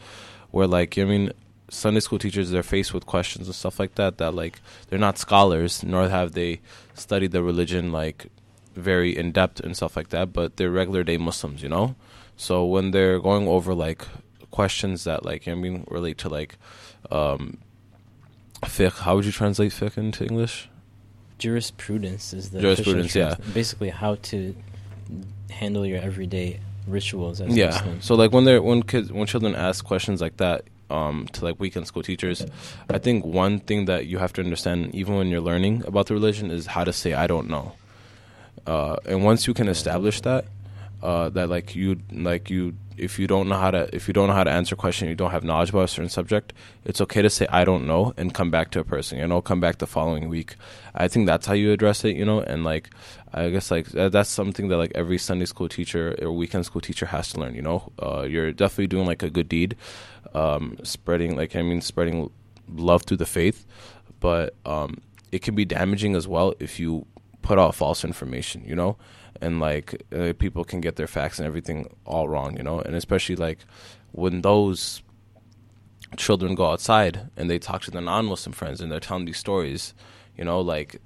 Where 0.52 0.68
like 0.68 0.98
I 0.98 1.06
mean, 1.06 1.32
Sunday 1.70 2.00
school 2.02 2.20
teachers 2.20 2.50
they're 2.52 2.64
faced 2.64 2.94
with 2.94 3.06
questions 3.06 3.48
and 3.48 3.56
stuff 3.56 3.80
like 3.80 3.96
that 3.96 4.18
that 4.18 4.34
like 4.34 4.62
they're 4.90 5.00
not 5.00 5.18
scholars 5.18 5.84
nor 5.84 6.10
have 6.10 6.34
they 6.34 6.62
studied 6.94 7.32
the 7.32 7.44
religion 7.44 7.92
like 7.92 8.28
very 8.76 9.18
in 9.18 9.32
depth 9.32 9.60
and 9.60 9.76
stuff 9.76 9.96
like 9.96 10.10
that, 10.10 10.34
but 10.34 10.58
they're 10.58 10.72
regular 10.72 11.04
day 11.04 11.18
Muslims, 11.18 11.64
you 11.64 11.70
know. 11.70 11.96
So 12.36 12.66
when 12.66 12.92
they're 12.92 13.20
going 13.20 13.48
over 13.48 13.74
like 13.74 14.06
questions 14.52 15.04
that 15.04 15.26
like 15.26 15.48
I 15.48 15.56
mean 15.56 15.86
relate 15.90 16.18
to 16.20 16.30
like 16.30 16.58
um, 17.12 17.58
fiqh. 18.64 19.00
How 19.00 19.16
would 19.16 19.26
you 19.26 19.32
translate 19.32 19.72
fiqh 19.72 19.98
into 19.98 20.24
English? 20.26 20.70
Jurisprudence 21.38 22.34
is 22.34 22.50
the 22.50 22.60
Jurisprudence, 22.62 23.16
yeah. 23.16 23.36
Basically, 23.54 23.90
how 23.90 24.16
to 24.16 24.56
handle 25.50 25.86
your 25.86 26.00
everyday 26.00 26.60
rituals 26.88 27.42
as 27.42 27.56
yeah 27.56 27.68
Muslim. 27.68 28.02
so 28.02 28.16
like 28.16 28.32
when 28.32 28.46
they're 28.46 28.62
when 28.62 28.82
kids 28.82 29.12
when 29.12 29.28
children 29.28 29.54
ask 29.56 29.84
questions 29.84 30.22
like 30.22 30.38
that 30.38 30.64
um 30.90 31.28
to 31.34 31.44
like 31.44 31.60
weekend 31.60 31.86
school 31.86 32.02
teachers 32.02 32.46
i 32.90 32.98
think 32.98 33.26
one 33.26 33.60
thing 33.60 33.86
that 33.86 34.06
you 34.06 34.18
have 34.20 34.32
to 34.32 34.42
understand 34.42 34.94
even 34.96 35.16
when 35.16 35.28
you're 35.28 35.42
learning 35.42 35.84
about 35.86 36.06
the 36.06 36.14
religion 36.14 36.50
is 36.50 36.66
how 36.68 36.84
to 36.86 36.94
say 36.94 37.14
i 37.14 37.28
don't 37.28 37.50
know 37.50 37.74
uh 38.68 38.96
and 39.06 39.24
once 39.24 39.48
you 39.48 39.54
can 39.54 39.68
establish 39.68 40.22
that 40.22 40.46
uh 41.02 41.30
that 41.30 41.50
like 41.50 41.76
you 41.76 42.00
like 42.12 42.50
you 42.50 42.74
if 42.98 43.20
you 43.20 43.28
don't 43.28 43.48
know 43.48 43.56
how 43.56 43.70
to 43.70 43.94
if 43.96 44.08
you 44.08 44.14
don't 44.14 44.28
know 44.28 44.34
how 44.34 44.44
to 44.44 44.50
answer 44.50 44.74
a 44.74 44.78
question 44.78 45.08
you 45.08 45.16
don't 45.16 45.32
have 45.32 45.44
knowledge 45.44 45.70
about 45.70 45.84
a 45.84 45.88
certain 45.88 46.10
subject 46.10 46.52
it's 46.84 47.00
okay 47.00 47.22
to 47.22 47.30
say 47.30 47.46
i 47.50 47.64
don't 47.64 47.86
know 47.86 48.14
and 48.18 48.34
come 48.34 48.50
back 48.50 48.72
to 48.72 48.80
a 48.80 48.84
person 48.84 49.20
you 49.20 49.28
know 49.28 49.42
come 49.42 49.60
back 49.60 49.78
the 49.78 49.88
following 49.88 50.28
week. 50.28 50.56
I 50.96 51.08
think 51.08 51.28
that's 51.28 51.46
how 51.46 51.54
you 51.54 51.72
address 51.72 52.04
it 52.04 52.16
you 52.16 52.26
know 52.26 52.40
and 52.40 52.64
like 52.64 52.90
i 53.34 53.50
guess 53.50 53.70
like 53.70 53.86
that's 53.88 54.30
something 54.30 54.68
that 54.70 54.78
like 54.78 54.92
every 54.96 55.20
sunday 55.20 55.46
school 55.46 55.70
teacher 55.70 56.16
or 56.22 56.32
weekend 56.32 56.66
school 56.66 56.82
teacher 56.82 57.06
has 57.06 57.30
to 57.34 57.40
learn 57.40 57.54
you 57.54 57.62
know? 57.62 57.92
Uh, 58.02 58.24
you're 58.24 58.52
definitely 58.52 58.88
doing 58.88 59.06
like 59.06 59.22
a 59.22 59.30
good 59.30 59.48
deed 59.48 59.76
um, 60.34 60.78
spreading 60.84 61.36
like 61.36 61.56
i 61.56 61.62
mean 61.62 61.82
spreading 61.82 62.32
love 62.74 63.04
through 63.04 63.18
the 63.18 63.26
faith 63.26 63.66
but 64.20 64.56
um, 64.66 64.98
it 65.32 65.44
can 65.44 65.54
be 65.54 65.66
damaging 65.66 66.16
as 66.16 66.28
well 66.28 66.54
if 66.60 66.80
you 66.80 67.06
put 67.44 67.60
out 67.60 67.76
false 67.76 68.04
information 68.04 68.64
you 68.66 68.76
know 68.76 68.98
and 69.42 69.60
like 69.60 70.04
uh, 70.16 70.34
people 70.38 70.64
can 70.64 70.82
get 70.82 70.96
their 70.96 71.08
facts 71.08 71.40
and 71.40 71.46
everything 71.46 71.96
all 72.06 72.28
wrong 72.28 72.56
you 72.58 72.64
know? 72.64 72.80
And 72.80 72.96
especially 72.96 73.36
like 73.36 73.60
when 74.12 74.42
those 74.42 75.02
children 76.16 76.56
go 76.56 76.72
outside 76.72 77.30
and 77.36 77.50
they 77.50 77.60
talk 77.60 77.82
to 77.84 77.92
their 77.92 78.02
non-muslim 78.02 78.54
friends 78.54 78.80
and 78.82 78.92
they're 78.92 79.00
telling 79.00 79.26
these 79.26 79.38
stories 79.38 79.94
you 80.38 80.46
know 80.46 80.62
like 80.62 81.02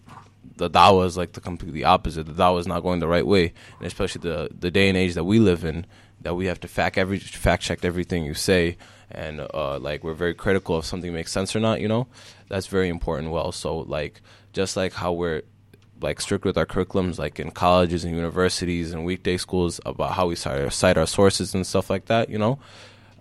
the 0.58 0.70
dawah 0.70 1.06
is 1.06 1.18
like 1.18 1.34
the 1.34 1.42
completely 1.42 1.84
opposite. 1.84 2.26
The 2.26 2.34
dawah 2.34 2.60
is 2.60 2.68
not 2.68 2.82
going 2.82 3.00
the 3.00 3.08
right 3.08 3.26
way. 3.26 3.54
And 3.78 3.88
especially 3.88 4.22
the 4.22 4.50
the 4.58 4.72
day 4.72 4.90
and 4.90 4.98
age 4.98 5.14
that 5.16 5.24
we 5.24 5.40
live 5.40 5.64
in 5.64 5.86
that 6.22 6.36
we 6.36 6.46
have 6.46 6.60
to 6.62 6.68
fact 6.68 6.98
every 6.98 7.20
fact 7.20 7.64
check 7.64 7.84
everything 7.84 8.24
you 8.24 8.36
say 8.36 8.78
and 9.10 9.42
uh 9.54 9.80
like 9.80 10.04
we're 10.04 10.14
very 10.14 10.36
critical 10.36 10.78
if 10.78 10.86
something 10.86 11.12
makes 11.12 11.32
sense 11.32 11.56
or 11.56 11.60
not 11.60 11.82
you 11.82 11.88
know? 11.88 12.08
That's 12.50 12.68
very 12.68 12.90
important 12.90 13.32
well. 13.32 13.52
So 13.52 13.80
like 13.80 14.22
just 14.54 14.78
like 14.78 14.94
how 14.94 15.14
we're 15.14 15.44
like 16.02 16.20
strict 16.22 16.46
with 16.46 16.58
our 16.58 16.66
curriculums 16.66 17.18
like 17.20 17.40
in 17.40 17.52
colleges 17.52 18.04
and 18.04 18.16
universities 18.16 18.92
and 18.94 19.06
weekday 19.06 19.38
schools 19.38 19.80
about 19.86 20.12
how 20.14 20.28
we 20.28 20.36
cite 20.36 20.98
our, 20.98 21.06
sources 21.08 21.54
and 21.54 21.66
stuff 21.66 21.90
like 21.90 22.06
that 22.06 22.30
you 22.30 22.38
know 22.38 22.60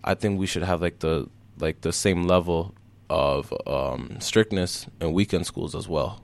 i 0.04 0.14
think 0.14 0.38
we 0.38 0.46
should 0.46 0.62
have 0.62 0.80
like 0.80 0.98
the 1.00 1.28
like 1.58 1.80
the 1.82 1.92
same 1.92 2.24
level 2.24 2.74
of 3.10 3.52
um, 3.66 4.16
strictness 4.20 4.86
in 5.00 5.12
weekend 5.12 5.46
schools 5.46 5.74
as 5.74 5.88
well 5.88 6.22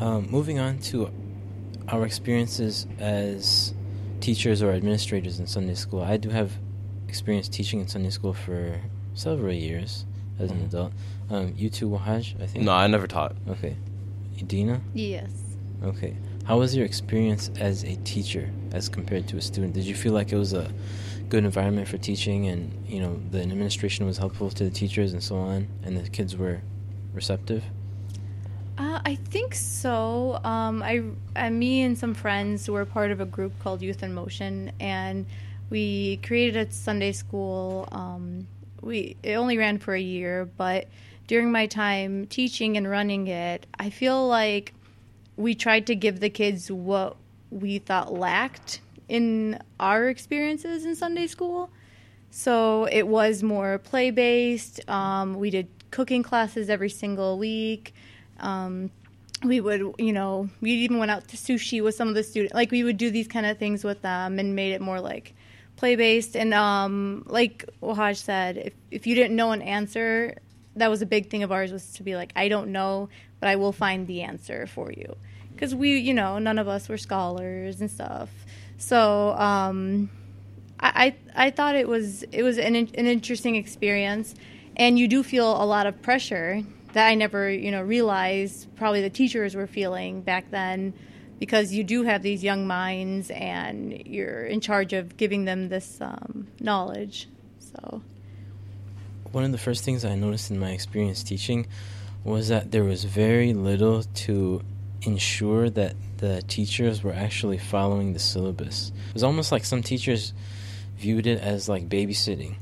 Um, 0.00 0.28
moving 0.30 0.58
on 0.58 0.78
to 0.90 1.08
our 1.88 2.04
experiences 2.04 2.86
as 2.98 3.72
teachers 4.20 4.60
or 4.62 4.72
administrators 4.72 5.38
in 5.38 5.46
Sunday 5.46 5.74
school, 5.74 6.02
I 6.02 6.16
do 6.16 6.30
have 6.30 6.50
experience 7.08 7.48
teaching 7.48 7.80
in 7.80 7.86
Sunday 7.88 8.10
school 8.10 8.32
for 8.34 8.80
several 9.14 9.52
years 9.52 10.04
as 10.40 10.50
an 10.50 10.58
Mhm. 10.58 10.64
adult. 10.66 10.92
Um, 11.30 11.54
you 11.56 11.70
too, 11.70 11.88
Wahaj, 11.88 12.34
I 12.42 12.46
think. 12.46 12.64
no 12.64 12.72
i 12.72 12.86
never 12.88 13.06
taught 13.06 13.36
Okay, 13.48 13.76
Dina. 14.46 14.80
Yes. 14.94 15.30
Okay, 15.82 16.16
how 16.44 16.58
was 16.58 16.74
your 16.74 16.86
experience 16.86 17.50
as 17.58 17.84
a 17.84 17.96
teacher 18.04 18.50
as 18.72 18.88
compared 18.88 19.28
to 19.28 19.36
a 19.36 19.40
student? 19.40 19.74
Did 19.74 19.84
you 19.84 19.94
feel 19.94 20.12
like 20.12 20.32
it 20.32 20.36
was 20.36 20.52
a 20.52 20.70
good 21.28 21.44
environment 21.44 21.88
for 21.88 21.98
teaching, 21.98 22.48
and 22.48 22.86
you 22.86 23.00
know 23.00 23.20
the 23.30 23.40
administration 23.40 24.06
was 24.06 24.18
helpful 24.18 24.50
to 24.50 24.64
the 24.64 24.70
teachers 24.70 25.12
and 25.12 25.22
so 25.22 25.36
on, 25.36 25.68
and 25.82 25.96
the 25.96 26.08
kids 26.08 26.36
were 26.36 26.60
receptive? 27.12 27.64
Uh, 28.76 29.00
I 29.04 29.14
think 29.14 29.54
so. 29.54 30.40
Um, 30.42 30.82
I, 30.82 31.02
uh, 31.36 31.50
me 31.50 31.82
and 31.82 31.96
some 31.96 32.12
friends 32.12 32.68
were 32.68 32.84
part 32.84 33.12
of 33.12 33.20
a 33.20 33.26
group 33.26 33.52
called 33.60 33.82
Youth 33.82 34.02
in 34.02 34.12
Motion, 34.14 34.72
and 34.80 35.26
we 35.70 36.18
created 36.18 36.68
a 36.68 36.72
Sunday 36.72 37.12
school. 37.12 37.88
Um, 37.92 38.46
we 38.80 39.16
it 39.22 39.34
only 39.34 39.58
ran 39.58 39.78
for 39.78 39.94
a 39.94 40.00
year, 40.00 40.48
but 40.56 40.88
during 41.26 41.50
my 41.50 41.66
time 41.66 42.26
teaching 42.26 42.76
and 42.76 42.88
running 42.88 43.26
it, 43.26 43.66
I 43.78 43.90
feel 43.90 44.26
like 44.26 44.74
we 45.36 45.54
tried 45.54 45.86
to 45.88 45.94
give 45.94 46.20
the 46.20 46.30
kids 46.30 46.70
what 46.70 47.16
we 47.50 47.78
thought 47.78 48.12
lacked 48.12 48.80
in 49.08 49.60
our 49.80 50.08
experiences 50.08 50.84
in 50.84 50.96
Sunday 50.96 51.26
school. 51.26 51.70
So 52.30 52.86
it 52.86 53.06
was 53.06 53.42
more 53.42 53.78
play 53.78 54.10
based. 54.10 54.88
Um, 54.88 55.34
we 55.34 55.50
did 55.50 55.68
cooking 55.90 56.22
classes 56.22 56.68
every 56.68 56.90
single 56.90 57.38
week. 57.38 57.94
Um, 58.40 58.90
we 59.44 59.60
would, 59.60 59.94
you 59.98 60.12
know, 60.12 60.48
we 60.60 60.70
even 60.70 60.98
went 60.98 61.10
out 61.10 61.28
to 61.28 61.36
sushi 61.36 61.82
with 61.82 61.94
some 61.94 62.08
of 62.08 62.14
the 62.14 62.22
students. 62.22 62.54
Like 62.54 62.70
we 62.70 62.82
would 62.82 62.96
do 62.96 63.10
these 63.10 63.28
kind 63.28 63.46
of 63.46 63.58
things 63.58 63.84
with 63.84 64.02
them 64.02 64.38
and 64.38 64.56
made 64.56 64.72
it 64.72 64.80
more 64.80 65.00
like 65.00 65.34
play 65.76 65.96
based. 65.96 66.34
And 66.36 66.54
um, 66.54 67.24
like 67.26 67.68
Wahaj 67.82 68.16
said, 68.16 68.56
if 68.56 68.72
if 68.90 69.06
you 69.06 69.14
didn't 69.14 69.36
know 69.36 69.52
an 69.52 69.62
answer, 69.62 70.36
that 70.76 70.88
was 70.88 71.02
a 71.02 71.06
big 71.06 71.30
thing 71.30 71.42
of 71.42 71.52
ours 71.52 71.72
was 71.72 71.92
to 71.94 72.02
be 72.02 72.16
like, 72.16 72.32
I 72.36 72.48
don't 72.48 72.72
know, 72.72 73.08
but 73.40 73.48
I 73.48 73.56
will 73.56 73.72
find 73.72 74.06
the 74.06 74.22
answer 74.22 74.66
for 74.66 74.90
you. 74.92 75.16
Because 75.52 75.74
we, 75.74 75.98
you 75.98 76.14
know, 76.14 76.38
none 76.38 76.58
of 76.58 76.66
us 76.66 76.88
were 76.88 76.98
scholars 76.98 77.80
and 77.80 77.90
stuff. 77.90 78.28
So 78.76 79.34
um, 79.38 80.10
I, 80.80 81.14
I 81.36 81.46
I 81.46 81.50
thought 81.50 81.76
it 81.76 81.86
was 81.86 82.24
it 82.24 82.42
was 82.42 82.58
an 82.58 82.74
an 82.74 83.06
interesting 83.06 83.54
experience, 83.54 84.34
and 84.76 84.98
you 84.98 85.06
do 85.06 85.22
feel 85.22 85.62
a 85.62 85.64
lot 85.64 85.86
of 85.86 86.02
pressure 86.02 86.62
that 86.92 87.06
I 87.06 87.14
never 87.14 87.48
you 87.48 87.70
know 87.70 87.82
realized 87.82 88.66
probably 88.76 89.00
the 89.00 89.10
teachers 89.10 89.54
were 89.54 89.68
feeling 89.68 90.22
back 90.22 90.50
then, 90.50 90.92
because 91.38 91.72
you 91.72 91.84
do 91.84 92.02
have 92.02 92.22
these 92.22 92.42
young 92.42 92.66
minds 92.66 93.30
and 93.30 94.06
you're 94.06 94.44
in 94.44 94.60
charge 94.60 94.92
of 94.92 95.16
giving 95.16 95.44
them 95.44 95.68
this 95.68 96.00
um, 96.00 96.48
knowledge. 96.60 97.28
So 97.60 98.02
One 99.34 99.42
of 99.42 99.50
the 99.50 99.58
first 99.58 99.82
things 99.82 100.04
I 100.04 100.14
noticed 100.14 100.52
in 100.52 100.60
my 100.60 100.70
experience 100.70 101.24
teaching 101.24 101.66
was 102.22 102.48
that 102.48 102.70
there 102.70 102.84
was 102.84 103.02
very 103.02 103.52
little 103.52 104.04
to 104.04 104.62
ensure 105.02 105.68
that 105.70 105.96
the 106.18 106.40
teachers 106.46 107.02
were 107.02 107.12
actually 107.12 107.58
following 107.58 108.12
the 108.12 108.20
syllabus. 108.20 108.92
It 109.08 109.14
was 109.14 109.24
almost 109.24 109.50
like 109.50 109.64
some 109.64 109.82
teachers 109.82 110.32
viewed 110.96 111.26
it 111.26 111.40
as 111.40 111.68
like 111.68 111.88
babysitting 111.88 112.54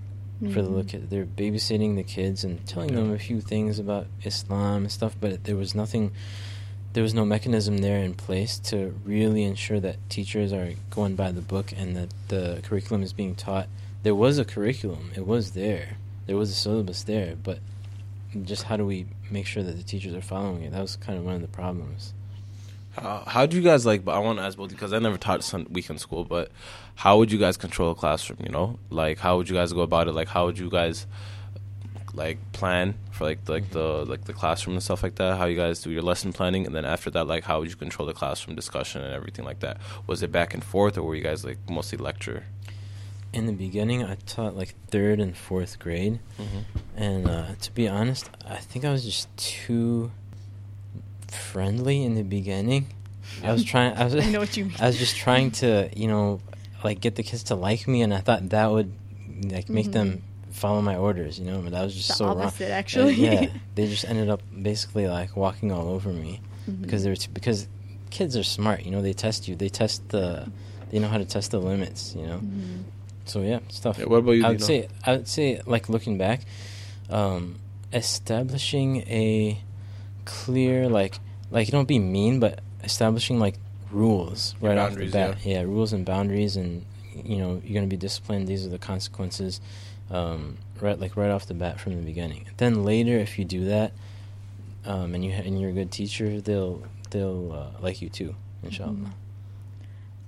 for 0.50 0.62
the 0.62 0.69
Mhm. 0.71 0.75
look 0.75 0.95
at 0.95 1.11
they're 1.11 1.26
babysitting 1.26 1.95
the 1.97 2.02
kids 2.02 2.43
and 2.43 2.64
telling 2.67 2.95
them 2.95 3.12
a 3.12 3.19
few 3.19 3.43
things 3.43 3.79
about 3.79 4.07
Islam 4.25 4.85
and 4.85 4.91
stuff, 4.91 5.14
but 5.21 5.45
there 5.45 5.57
was 5.57 5.75
nothing 5.75 6.11
there 6.95 7.02
was 7.02 7.14
no 7.14 7.25
mechanism 7.25 7.79
there 7.79 8.02
in 8.02 8.12
place 8.14 8.59
to 8.59 8.95
really 9.05 9.45
ensure 9.45 9.81
that 9.81 9.97
teachers 10.11 10.52
are 10.52 10.71
going 10.91 11.17
by 11.17 11.33
the 11.33 11.41
book 11.41 11.73
and 11.76 11.97
that 11.97 12.09
the 12.29 12.61
curriculum 12.62 13.02
is 13.02 13.12
being 13.14 13.35
taught. 13.35 13.67
There 14.02 14.14
was 14.14 14.38
a 14.38 14.45
curriculum, 14.45 15.11
it 15.14 15.26
was 15.26 15.52
there. 15.52 15.97
There 16.26 16.37
was 16.37 16.50
a 16.50 16.55
syllabus 16.55 17.02
there, 17.02 17.37
but 17.43 17.59
just 18.45 18.64
how 18.64 18.76
do 18.76 18.87
we 18.87 19.07
make 19.31 19.47
sure 19.47 19.62
that 19.62 19.76
the 19.76 19.83
teachers 19.83 20.14
are 20.14 20.23
following 20.23 20.62
it? 20.62 20.73
That 20.73 20.81
was 20.81 20.97
kind 20.97 21.19
of 21.19 21.25
one 21.25 21.35
of 21.35 21.43
the 21.43 21.49
problems. 21.49 22.14
How 22.93 23.25
how 23.26 23.47
do 23.47 23.57
you 23.57 23.62
guys 23.62 23.87
like? 23.87 24.05
But 24.05 24.12
I 24.12 24.19
want 24.19 24.38
to 24.38 24.45
ask 24.45 24.57
both 24.57 24.71
because 24.71 24.93
I 24.93 24.99
never 24.99 25.17
taught 25.17 25.43
sun 25.43 25.67
weekend 25.71 26.00
school. 26.00 26.25
But 26.25 26.50
how 26.95 27.19
would 27.19 27.33
you 27.33 27.38
guys 27.38 27.57
control 27.57 27.91
a 27.91 27.95
classroom? 27.95 28.38
You 28.43 28.50
know, 28.50 28.79
like 28.91 29.19
how 29.19 29.37
would 29.37 29.49
you 29.49 29.55
guys 29.55 29.73
go 29.73 29.81
about 29.81 30.09
it? 30.09 30.12
Like 30.12 30.29
how 30.29 30.47
would 30.47 30.59
you 30.59 30.69
guys 30.69 31.07
like 32.14 32.38
plan 32.52 32.95
for 33.11 33.25
like 33.25 33.49
like 33.49 33.64
mm-hmm. 33.64 33.73
the 33.73 34.05
like 34.05 34.25
the 34.25 34.35
classroom 34.35 34.76
and 34.76 34.83
stuff 34.83 35.02
like 35.02 35.14
that? 35.14 35.38
How 35.38 35.47
you 35.47 35.57
guys 35.57 35.81
do 35.81 35.91
your 35.91 36.02
lesson 36.02 36.33
planning, 36.33 36.67
and 36.67 36.75
then 36.75 36.85
after 36.85 37.11
that, 37.11 37.26
like 37.26 37.45
how 37.45 37.61
would 37.61 37.71
you 37.71 37.76
control 37.76 38.07
the 38.07 38.12
classroom 38.12 38.55
discussion 38.55 39.02
and 39.02 39.14
everything 39.14 39.45
like 39.45 39.61
that? 39.61 39.79
Was 40.07 40.23
it 40.23 40.31
back 40.31 40.52
and 40.52 40.62
forth, 40.62 40.99
or 40.99 41.02
were 41.02 41.14
you 41.14 41.23
guys 41.23 41.45
like 41.45 41.59
mostly 41.69 41.99
lecture? 41.99 42.45
In 43.32 43.46
the 43.46 43.52
beginning, 43.52 44.04
I 44.04 44.16
taught 44.26 44.54
like 44.56 44.74
third 44.88 45.18
and 45.18 45.34
fourth 45.34 45.78
grade, 45.78 46.20
and 46.96 47.26
uh, 47.26 47.54
to 47.62 47.72
be 47.72 47.88
honest, 47.88 48.28
I 48.46 48.56
think 48.56 48.84
I 48.84 48.90
was 48.92 49.04
just 49.04 49.34
too 49.38 50.10
friendly 51.28 52.02
in 52.04 52.14
the 52.14 52.22
beginning. 52.24 52.88
I 53.42 53.52
was 53.52 53.64
trying. 53.64 53.96
I 53.96 54.04
was. 54.04 54.14
I 54.26 54.28
know 54.30 54.40
what 54.40 54.54
you 54.56 54.66
mean. 54.66 54.74
I 54.80 54.86
was 54.86 54.98
just 54.98 55.16
trying 55.16 55.50
to, 55.62 55.88
you 55.96 56.08
know, 56.08 56.40
like 56.84 57.00
get 57.00 57.14
the 57.14 57.22
kids 57.22 57.44
to 57.44 57.54
like 57.54 57.88
me, 57.88 58.02
and 58.02 58.12
I 58.12 58.18
thought 58.18 58.50
that 58.50 58.70
would 58.70 58.92
like 59.50 59.70
make 59.70 59.86
Mhm. 59.86 59.92
them 59.92 60.22
follow 60.50 60.82
my 60.82 60.96
orders, 60.96 61.38
you 61.38 61.46
know. 61.46 61.60
But 61.62 61.72
that 61.72 61.82
was 61.82 61.94
just 61.94 62.08
The 62.08 62.14
so 62.14 62.26
wrong. 62.26 62.40
opposite, 62.42 62.64
And, 62.64 62.72
actually. 62.74 63.14
yeah, 63.14 63.46
they 63.74 63.86
just 63.88 64.04
ended 64.04 64.28
up 64.28 64.42
basically 64.60 65.06
like 65.08 65.36
walking 65.36 65.72
all 65.72 65.88
over 65.88 66.12
me 66.12 66.42
Mhm. 66.68 66.82
because 66.82 67.02
they're 67.02 67.16
t- 67.16 67.28
because 67.32 67.66
kids 68.10 68.36
are 68.36 68.44
smart, 68.44 68.84
you 68.84 68.90
know. 68.90 69.00
They 69.00 69.14
test 69.14 69.48
you. 69.48 69.56
They 69.56 69.70
test 69.70 70.06
the. 70.10 70.52
They 70.90 70.98
know 70.98 71.08
how 71.08 71.16
to 71.16 71.24
test 71.24 71.52
the 71.52 71.58
limits, 71.58 72.14
you 72.14 72.26
know. 72.26 72.40
Mhm. 72.40 72.82
So 73.25 73.43
yeah, 73.43 73.61
stuff. 73.69 73.99
Yeah, 73.99 74.07
what 74.07 74.19
about 74.19 74.33
you, 74.33 74.45
I 74.45 74.49
would 74.50 74.59
Dina? 74.59 74.67
say 74.67 74.88
I 75.05 75.12
would 75.12 75.29
say 75.29 75.61
like 75.67 75.88
looking 75.88 76.19
back, 76.19 76.41
um, 77.11 77.57
establishing 77.93 78.99
a 79.09 79.61
clear 80.25 80.88
like 80.88 81.19
like 81.50 81.67
you 81.69 81.73
don't 81.73 81.88
be 81.88 81.99
mean, 81.99 82.41
but 82.41 82.61
establishing 82.85 83.38
like 83.38 83.57
rules 83.91 84.55
Your 84.61 84.71
right 84.71 84.76
boundaries, 84.76 85.14
off 85.14 85.29
the 85.31 85.35
bat. 85.35 85.47
Yeah. 85.47 85.62
rules 85.62 85.93
and 85.93 86.05
boundaries, 86.05 86.57
and 86.57 86.85
you 87.14 87.37
know 87.38 87.61
you're 87.64 87.75
gonna 87.75 87.87
be 87.87 87.97
disciplined. 87.97 88.49
These 88.49 88.67
are 88.67 88.71
the 88.71 88.79
consequences. 88.79 89.61
Um, 90.11 90.59
right, 90.81 90.99
like 90.99 91.17
right 91.17 91.31
off 91.31 91.47
the 91.47 91.55
bat 91.55 91.81
from 91.81 91.95
the 91.97 92.02
beginning. 92.02 92.47
Then 92.59 92.85
later, 92.85 93.17
if 93.19 93.38
you 93.38 93.45
do 93.47 93.64
that, 93.67 93.93
um, 94.85 95.14
and 95.14 95.25
you 95.25 95.31
and 95.33 95.61
you're 95.61 95.71
a 95.71 95.73
good 95.73 95.91
teacher, 95.91 96.41
they'll 96.41 96.83
they'll 97.11 97.52
uh, 97.52 97.81
like 97.81 98.02
you 98.02 98.09
too, 98.09 98.35
inshallah. 98.62 98.93
Mm-hmm. 98.93 99.05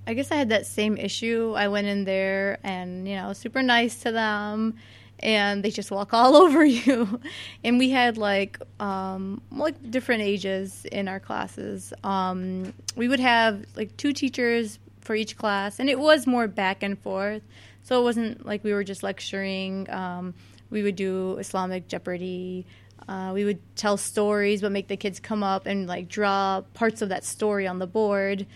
I 0.07 0.13
guess 0.13 0.31
I 0.31 0.35
had 0.35 0.49
that 0.49 0.65
same 0.65 0.97
issue. 0.97 1.53
I 1.55 1.67
went 1.67 1.87
in 1.87 2.05
there 2.05 2.59
and 2.63 3.07
you 3.07 3.15
know 3.15 3.33
super 3.33 3.63
nice 3.63 4.01
to 4.01 4.11
them, 4.11 4.75
and 5.19 5.63
they 5.63 5.71
just 5.71 5.91
walk 5.91 6.13
all 6.13 6.35
over 6.35 6.63
you. 6.63 7.19
and 7.63 7.79
we 7.79 7.89
had 7.89 8.17
like 8.17 8.59
um, 8.79 9.41
like 9.51 9.91
different 9.91 10.21
ages 10.21 10.85
in 10.91 11.07
our 11.07 11.19
classes. 11.19 11.93
Um, 12.03 12.73
we 12.95 13.07
would 13.07 13.19
have 13.19 13.65
like 13.75 13.95
two 13.97 14.13
teachers 14.13 14.79
for 15.01 15.15
each 15.15 15.37
class, 15.37 15.79
and 15.79 15.89
it 15.89 15.99
was 15.99 16.27
more 16.27 16.47
back 16.47 16.83
and 16.83 16.97
forth. 16.99 17.43
So 17.83 17.99
it 17.99 18.03
wasn't 18.03 18.45
like 18.45 18.63
we 18.63 18.73
were 18.73 18.83
just 18.83 19.03
lecturing. 19.03 19.89
Um, 19.89 20.33
we 20.69 20.81
would 20.83 20.95
do 20.95 21.37
Islamic 21.37 21.87
Jeopardy. 21.87 22.65
Uh, 23.07 23.31
we 23.33 23.45
would 23.45 23.59
tell 23.75 23.97
stories, 23.97 24.61
but 24.61 24.71
make 24.71 24.87
the 24.87 24.97
kids 24.97 25.19
come 25.19 25.43
up 25.43 25.67
and 25.67 25.87
like 25.87 26.07
draw 26.09 26.61
parts 26.73 27.03
of 27.03 27.09
that 27.09 27.23
story 27.23 27.67
on 27.67 27.77
the 27.77 27.85
board, 27.85 28.47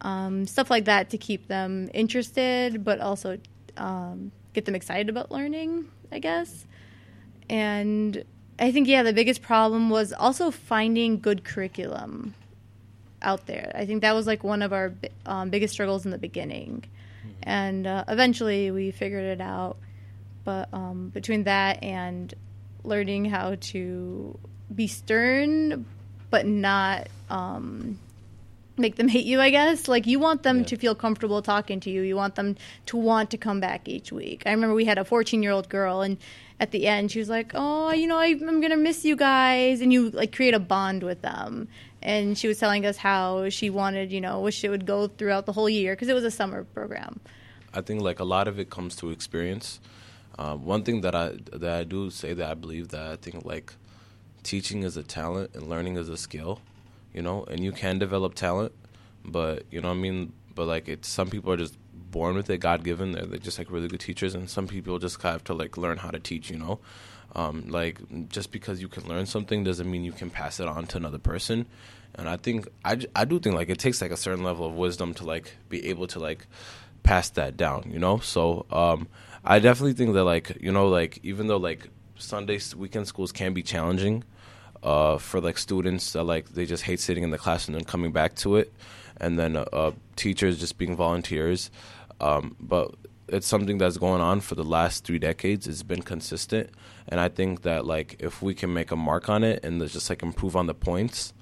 um, 0.00 0.46
stuff 0.46 0.70
like 0.70 0.86
that 0.86 1.10
to 1.10 1.18
keep 1.18 1.48
them 1.48 1.90
interested, 1.92 2.84
but 2.84 3.00
also 3.00 3.38
um, 3.76 4.32
get 4.52 4.64
them 4.64 4.74
excited 4.74 5.08
about 5.08 5.30
learning, 5.30 5.90
I 6.10 6.18
guess. 6.18 6.66
And 7.48 8.24
I 8.58 8.72
think 8.72 8.88
yeah, 8.88 9.02
the 9.02 9.12
biggest 9.12 9.42
problem 9.42 9.90
was 9.90 10.12
also 10.12 10.50
finding 10.50 11.20
good 11.20 11.44
curriculum 11.44 12.34
out 13.22 13.46
there. 13.46 13.72
I 13.74 13.86
think 13.86 14.02
that 14.02 14.14
was 14.14 14.26
like 14.26 14.44
one 14.44 14.62
of 14.62 14.72
our 14.72 14.92
um, 15.26 15.50
biggest 15.50 15.74
struggles 15.74 16.04
in 16.04 16.10
the 16.10 16.18
beginning, 16.18 16.84
and 17.42 17.86
uh, 17.86 18.04
eventually 18.08 18.70
we 18.70 18.90
figured 18.90 19.24
it 19.24 19.40
out. 19.40 19.76
But 20.44 20.68
um, 20.72 21.10
between 21.10 21.44
that 21.44 21.82
and 21.82 22.32
learning 22.82 23.26
how 23.26 23.56
to 23.60 24.38
be 24.74 24.86
stern, 24.86 25.84
but 26.30 26.46
not 26.46 27.08
um, 27.28 27.98
make 28.80 28.96
them 28.96 29.08
hate 29.08 29.24
you, 29.26 29.40
I 29.40 29.50
guess. 29.50 29.86
Like 29.88 30.06
you 30.06 30.18
want 30.18 30.42
them 30.42 30.58
Yeah. 30.58 30.64
to 30.64 30.76
feel 30.76 30.94
comfortable 30.94 31.42
talking 31.42 31.80
to 31.80 31.90
you. 31.90 32.02
You 32.02 32.16
want 32.16 32.34
them 32.34 32.56
to 32.86 32.96
want 32.96 33.30
to 33.30 33.36
come 33.38 33.60
back 33.60 33.88
each 33.88 34.10
week. 34.12 34.42
I 34.46 34.50
remember 34.50 34.74
we 34.74 34.84
had 34.84 34.98
a 34.98 35.04
14 35.04 35.42
year 35.42 35.52
old 35.52 35.68
girl, 35.68 36.00
and 36.02 36.16
at 36.58 36.70
the 36.72 36.86
end 36.86 37.10
she 37.12 37.18
was 37.18 37.28
like, 37.28 37.52
"Oh, 37.54 37.92
you 37.92 38.06
know, 38.06 38.16
I, 38.18 38.26
I'm 38.28 38.60
gonna 38.60 38.76
miss 38.76 39.04
you 39.04 39.16
guys," 39.16 39.80
and 39.80 39.92
you 39.92 40.10
like 40.10 40.32
create 40.34 40.54
a 40.54 40.58
bond 40.60 41.02
with 41.02 41.22
them. 41.22 41.68
And 42.02 42.36
she 42.38 42.48
was 42.48 42.58
telling 42.58 42.86
us 42.86 42.96
how 42.96 43.50
she 43.50 43.68
wanted, 43.68 44.10
you 44.10 44.20
know, 44.22 44.40
wish 44.40 44.64
it 44.64 44.70
would 44.70 44.86
go 44.86 45.06
throughout 45.08 45.44
the 45.44 45.52
whole 45.52 45.68
year 45.68 45.92
because 45.94 46.08
it 46.08 46.14
was 46.14 46.24
a 46.24 46.30
summer 46.30 46.64
program. 46.64 47.20
I 47.74 47.82
think 47.82 48.00
like 48.02 48.18
a 48.20 48.24
lot 48.24 48.48
of 48.48 48.58
it 48.58 48.70
comes 48.70 48.96
to 48.96 49.10
experience. 49.10 49.80
Um, 50.38 50.64
one 50.64 50.82
thing 50.82 51.02
that 51.02 51.14
I 51.14 51.32
that 51.52 51.72
I 51.80 51.84
do 51.84 52.08
say 52.10 52.32
that 52.34 52.50
I 52.50 52.54
believe 52.54 52.88
that 52.88 53.02
I 53.12 53.16
think 53.16 53.44
like 53.44 53.74
teaching 54.42 54.82
is 54.82 54.96
a 54.96 55.02
talent 55.02 55.50
and 55.54 55.68
learning 55.68 55.96
is 55.98 56.08
a 56.08 56.16
skill, 56.16 56.60
you 57.14 57.22
know, 57.22 57.44
and 57.44 57.60
you 57.62 57.72
can 57.72 57.98
develop 57.98 58.34
talent, 58.34 58.72
but 59.24 59.64
you 59.70 59.80
know 59.80 59.90
I 59.90 59.94
mean. 59.94 60.32
But 60.52 60.66
like 60.66 60.88
it's 60.88 61.08
some 61.08 61.30
people 61.30 61.52
are 61.52 61.56
just 61.56 61.78
born 62.10 62.34
with 62.34 62.50
it, 62.50 62.58
God 62.58 62.84
given. 62.84 63.12
They're, 63.12 63.24
they're 63.24 63.38
just 63.38 63.58
like 63.58 63.70
really 63.70 63.88
good 63.88 64.00
teachers, 64.00 64.34
and 64.34 64.50
some 64.50 64.66
people 64.66 64.98
just 64.98 65.22
have 65.22 65.44
to 65.44 65.54
like 65.54 65.76
learn 65.76 65.98
how 65.98 66.10
to 66.10 66.18
teach, 66.18 66.50
you 66.50 66.58
know. 66.58 66.80
Um, 67.34 67.68
like 67.68 68.28
just 68.28 68.50
because 68.50 68.80
you 68.80 68.88
can 68.88 69.08
learn 69.08 69.26
something 69.26 69.62
doesn't 69.62 69.88
mean 69.88 70.04
you 70.04 70.12
can 70.12 70.30
pass 70.30 70.58
it 70.58 70.66
on 70.66 70.86
to 70.86 70.96
another 70.96 71.18
person. 71.18 71.66
And 72.16 72.28
I 72.28 72.36
think 72.36 72.66
I, 72.84 72.98
I 73.14 73.24
do 73.24 73.38
think 73.38 73.54
like 73.54 73.68
it 73.68 73.78
takes 73.78 74.02
like 74.02 74.10
a 74.10 74.16
certain 74.16 74.42
level 74.42 74.66
of 74.66 74.74
wisdom 74.74 75.14
to 75.14 75.24
like 75.24 75.56
be 75.68 75.86
able 75.88 76.08
to 76.08 76.18
like 76.18 76.46
pass 77.02 77.30
that 77.30 77.56
down, 77.56 77.90
you 77.92 77.98
know. 77.98 78.18
So 78.18 78.66
um, 78.70 79.06
I 79.44 79.60
definitely 79.60 79.92
think 79.92 80.14
that 80.14 80.24
like 80.24 80.58
you 80.60 80.72
know 80.72 80.88
like 80.88 81.20
even 81.22 81.46
though 81.46 81.56
like 81.56 81.88
Sunday 82.16 82.58
weekend 82.76 83.06
schools 83.06 83.32
can 83.32 83.54
be 83.54 83.62
challenging 83.62 84.24
uh, 84.82 85.18
for 85.18 85.40
like 85.40 85.58
students 85.58 86.12
that 86.12 86.24
like 86.24 86.50
they 86.50 86.66
just 86.66 86.84
hate 86.84 87.00
sitting 87.00 87.24
in 87.24 87.30
the 87.30 87.38
class 87.38 87.66
and 87.66 87.74
then 87.74 87.84
coming 87.84 88.12
back 88.12 88.34
to 88.36 88.56
it, 88.56 88.72
and 89.18 89.38
then 89.38 89.56
uh, 89.56 89.64
uh, 89.72 89.90
teachers 90.16 90.58
just 90.58 90.78
being 90.78 90.96
volunteers. 90.96 91.70
Um, 92.20 92.56
but 92.60 92.94
it's 93.28 93.46
something 93.46 93.78
that's 93.78 93.96
going 93.96 94.20
on 94.20 94.40
for 94.40 94.54
the 94.54 94.64
last 94.64 95.04
three 95.04 95.18
decades. 95.18 95.66
It's 95.66 95.82
been 95.82 96.02
consistent, 96.02 96.70
and 97.08 97.20
I 97.20 97.28
think 97.28 97.62
that 97.62 97.84
like 97.86 98.16
if 98.18 98.42
we 98.42 98.54
can 98.54 98.72
make 98.72 98.90
a 98.90 98.96
mark 98.96 99.28
on 99.28 99.44
it 99.44 99.64
and 99.64 99.80
just 99.88 100.08
like 100.10 100.22
improve 100.22 100.56
on 100.56 100.66
the 100.66 100.74
points 100.74 101.32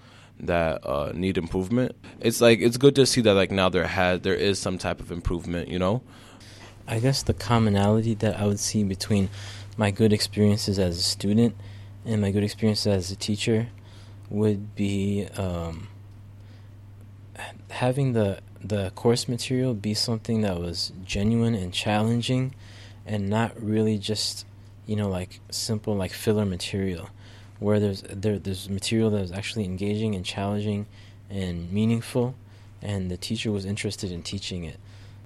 that 0.41 0.87
uh, 0.87 1.13
need 1.15 1.39
improvement, 1.39 1.97
it's 2.21 2.41
like 2.41 2.61
it's 2.61 2.77
good 2.77 2.95
to 2.97 3.07
see 3.07 3.21
that 3.23 3.35
like 3.35 3.51
now 3.51 3.69
there 3.69 3.87
has 3.87 4.21
there 4.21 4.35
is 4.35 4.59
some 4.59 4.79
type 4.79 5.01
of 5.01 5.11
improvement. 5.11 5.69
You 5.69 5.79
know, 5.79 6.03
I 6.87 6.99
guess 6.99 7.23
the 7.23 7.35
commonality 7.35 8.15
that 8.15 8.39
I 8.39 8.47
would 8.47 8.61
see 8.61 8.83
between 8.83 9.29
my 9.77 9.91
good 9.93 10.13
experiences 10.13 10.79
as 10.79 10.99
a 10.99 11.03
student 11.03 11.55
and 12.05 12.21
my 12.21 12.31
good 12.31 12.45
experience 12.45 12.87
as 12.87 13.11
a 13.11 13.17
teacher 13.17 13.69
would 14.31 14.75
be 14.75 15.27
um, 15.37 15.89
having 17.71 18.13
the 18.13 18.41
the 18.63 18.91
course 18.91 19.29
material 19.29 19.73
be 19.73 19.95
something 19.95 20.41
that 20.41 20.59
was 20.59 20.93
genuine 21.05 21.55
and 21.55 21.73
challenging, 21.73 22.55
and 23.07 23.29
not 23.29 23.61
really 23.63 23.99
just 23.99 24.47
you 24.87 24.97
know 24.97 25.09
like 25.09 25.41
simple 25.51 25.95
like 25.95 26.13
filler 26.13 26.45
material, 26.45 27.11
where 27.59 27.79
there's 27.79 28.03
there 28.03 28.39
there's 28.39 28.69
material 28.69 29.11
that 29.11 29.21
was 29.21 29.33
actually 29.33 29.65
engaging 29.65 30.15
and 30.15 30.25
challenging 30.25 30.87
and 31.31 31.73
meaningful, 31.73 32.35
and 32.83 33.11
the 33.11 33.17
teacher 33.17 33.53
was 33.53 33.65
interested 33.65 34.11
in 34.11 34.23
teaching 34.23 34.65
it. 34.65 34.79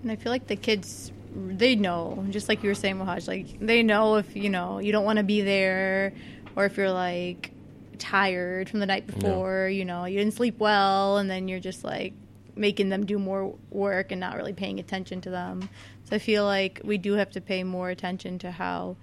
And 0.03 0.11
I 0.11 0.17
feel 0.17 0.33
like 0.33 0.49
the 0.49 0.57
kids, 0.57 1.13
they 1.35 1.77
know, 1.77 2.27
just 2.31 2.49
like 2.49 2.63
you 2.63 2.69
were 2.69 2.75
saying, 2.75 2.97
Wahaj, 2.97 3.29
like 3.29 3.61
they 3.61 3.83
know 3.83 4.17
if 4.17 4.35
you 4.37 4.51
know 4.51 4.79
you 4.79 4.93
don't 4.93 5.05
want 5.05 5.19
to 5.19 5.23
be 5.23 5.41
there, 5.41 6.13
or 6.57 6.65
if 6.65 6.77
you're 6.77 6.93
like 6.93 7.53
tired 7.99 8.69
from 8.69 8.81
the 8.81 8.87
night 8.87 9.07
before, 9.07 9.69
you 9.69 9.85
know, 9.85 10.05
you 10.05 10.19
didn't 10.19 10.35
sleep 10.35 10.59
well, 10.59 11.19
and 11.19 11.31
then 11.31 11.49
you're 11.49 11.61
just 11.61 11.85
like 11.85 12.13
making 12.55 12.89
them 12.89 13.07
do 13.07 13.19
more 13.19 13.55
work 13.71 14.13
and 14.13 14.21
not 14.21 14.37
really 14.37 14.53
paying 14.53 14.79
attention 14.79 15.21
to 15.23 15.31
them. 15.31 15.69
So 16.05 16.17
I 16.17 16.19
feel 16.19 16.45
like 16.45 16.81
we 16.85 16.99
do 16.99 17.15
have 17.15 17.31
to 17.31 17.41
pay 17.41 17.65
more 17.65 17.91
attention 17.91 18.39
to 18.41 18.51
how 18.51 18.97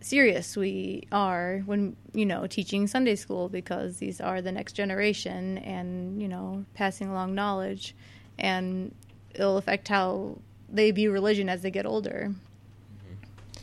serious 0.00 0.54
we 0.54 1.02
are 1.10 1.62
when 1.64 1.96
you 2.12 2.26
know 2.26 2.46
teaching 2.46 2.86
Sunday 2.86 3.16
school 3.16 3.48
because 3.48 3.96
these 3.96 4.20
are 4.20 4.42
the 4.42 4.52
next 4.52 4.74
generation 4.74 5.56
and 5.58 6.20
you 6.20 6.28
know 6.28 6.62
passing 6.74 7.08
along 7.08 7.34
knowledge 7.34 7.94
and 8.38 8.94
it'll 9.34 9.56
affect 9.56 9.88
how 9.88 10.36
they 10.68 10.90
view 10.90 11.10
religion 11.10 11.48
as 11.48 11.62
they 11.62 11.70
get 11.70 11.86
older. 11.86 12.34
Mm-hmm. 12.34 13.62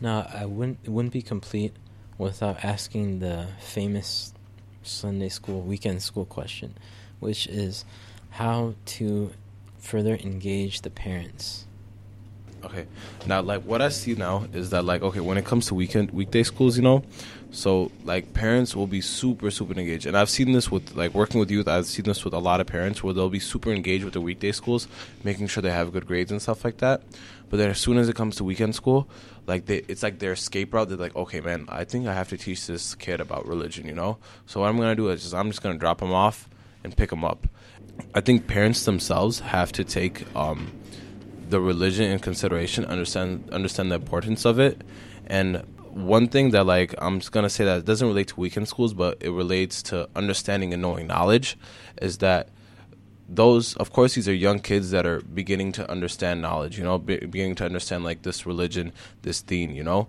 Now, 0.00 0.30
I 0.32 0.44
wouldn't 0.44 0.78
it 0.84 0.90
wouldn't 0.90 1.12
be 1.12 1.22
complete 1.22 1.72
without 2.18 2.64
asking 2.64 3.20
the 3.20 3.46
famous 3.60 4.32
Sunday 4.82 5.28
school 5.28 5.62
weekend 5.62 6.02
school 6.02 6.24
question, 6.24 6.76
which 7.20 7.46
is 7.46 7.84
how 8.30 8.74
to 8.86 9.32
further 9.78 10.16
engage 10.16 10.82
the 10.82 10.90
parents. 10.90 11.66
Okay. 12.64 12.86
Now, 13.26 13.42
like 13.42 13.62
what 13.62 13.80
I 13.80 13.90
see 13.90 14.14
now 14.14 14.46
is 14.52 14.70
that 14.70 14.84
like 14.84 15.02
okay, 15.02 15.20
when 15.20 15.38
it 15.38 15.44
comes 15.44 15.66
to 15.66 15.74
weekend 15.74 16.10
weekday 16.10 16.42
schools, 16.42 16.76
you 16.76 16.82
know, 16.82 17.04
so 17.56 17.90
like 18.04 18.34
parents 18.34 18.76
will 18.76 18.86
be 18.86 19.00
super 19.00 19.50
super 19.50 19.72
engaged, 19.72 20.04
and 20.04 20.14
I've 20.14 20.28
seen 20.28 20.52
this 20.52 20.70
with 20.70 20.94
like 20.94 21.14
working 21.14 21.40
with 21.40 21.50
youth. 21.50 21.66
I've 21.66 21.86
seen 21.86 22.04
this 22.04 22.22
with 22.22 22.34
a 22.34 22.38
lot 22.38 22.60
of 22.60 22.66
parents 22.66 23.02
where 23.02 23.14
they'll 23.14 23.30
be 23.30 23.40
super 23.40 23.72
engaged 23.72 24.04
with 24.04 24.12
the 24.12 24.20
weekday 24.20 24.52
schools, 24.52 24.86
making 25.24 25.46
sure 25.46 25.62
they 25.62 25.70
have 25.70 25.90
good 25.90 26.06
grades 26.06 26.30
and 26.30 26.42
stuff 26.42 26.66
like 26.66 26.76
that. 26.78 27.00
But 27.48 27.56
then 27.56 27.70
as 27.70 27.78
soon 27.78 27.96
as 27.96 28.10
it 28.10 28.14
comes 28.14 28.36
to 28.36 28.44
weekend 28.44 28.74
school, 28.74 29.08
like 29.46 29.64
they, 29.64 29.78
it's 29.88 30.02
like 30.02 30.18
their 30.18 30.32
escape 30.32 30.74
route. 30.74 30.90
They're 30.90 30.98
like, 30.98 31.16
okay, 31.16 31.40
man, 31.40 31.64
I 31.70 31.84
think 31.84 32.06
I 32.06 32.12
have 32.12 32.28
to 32.28 32.36
teach 32.36 32.66
this 32.66 32.94
kid 32.94 33.22
about 33.22 33.46
religion, 33.46 33.86
you 33.86 33.94
know. 33.94 34.18
So 34.44 34.60
what 34.60 34.68
I'm 34.68 34.76
gonna 34.76 34.94
do 34.94 35.08
is 35.08 35.22
just 35.22 35.34
I'm 35.34 35.48
just 35.48 35.62
gonna 35.62 35.78
drop 35.78 36.02
him 36.02 36.12
off 36.12 36.50
and 36.84 36.94
pick 36.94 37.10
him 37.10 37.24
up. 37.24 37.46
I 38.14 38.20
think 38.20 38.46
parents 38.46 38.84
themselves 38.84 39.40
have 39.40 39.72
to 39.72 39.82
take 39.82 40.26
um, 40.36 40.72
the 41.48 41.58
religion 41.58 42.10
in 42.10 42.18
consideration, 42.18 42.84
understand 42.84 43.48
understand 43.50 43.90
the 43.90 43.94
importance 43.94 44.44
of 44.44 44.58
it, 44.58 44.82
and 45.26 45.62
one 45.96 46.28
thing 46.28 46.50
that 46.50 46.66
like 46.66 46.94
I'm 46.98 47.20
just 47.20 47.32
gonna 47.32 47.48
say 47.48 47.64
that 47.64 47.86
doesn't 47.86 48.06
relate 48.06 48.28
to 48.28 48.40
weekend 48.40 48.68
schools, 48.68 48.92
but 48.92 49.16
it 49.20 49.30
relates 49.30 49.82
to 49.84 50.08
understanding 50.14 50.74
and 50.74 50.82
knowing 50.82 51.06
knowledge, 51.06 51.56
is 52.02 52.18
that 52.18 52.50
those 53.28 53.74
of 53.76 53.92
course 53.92 54.14
these 54.14 54.28
are 54.28 54.34
young 54.34 54.58
kids 54.58 54.90
that 54.90 55.06
are 55.06 55.20
beginning 55.20 55.72
to 55.72 55.90
understand 55.90 56.42
knowledge, 56.42 56.76
you 56.76 56.84
know, 56.84 56.98
be, 56.98 57.16
beginning 57.16 57.54
to 57.56 57.64
understand 57.64 58.04
like 58.04 58.22
this 58.22 58.44
religion, 58.44 58.92
this 59.22 59.40
theme, 59.40 59.70
you 59.70 59.82
know, 59.82 60.06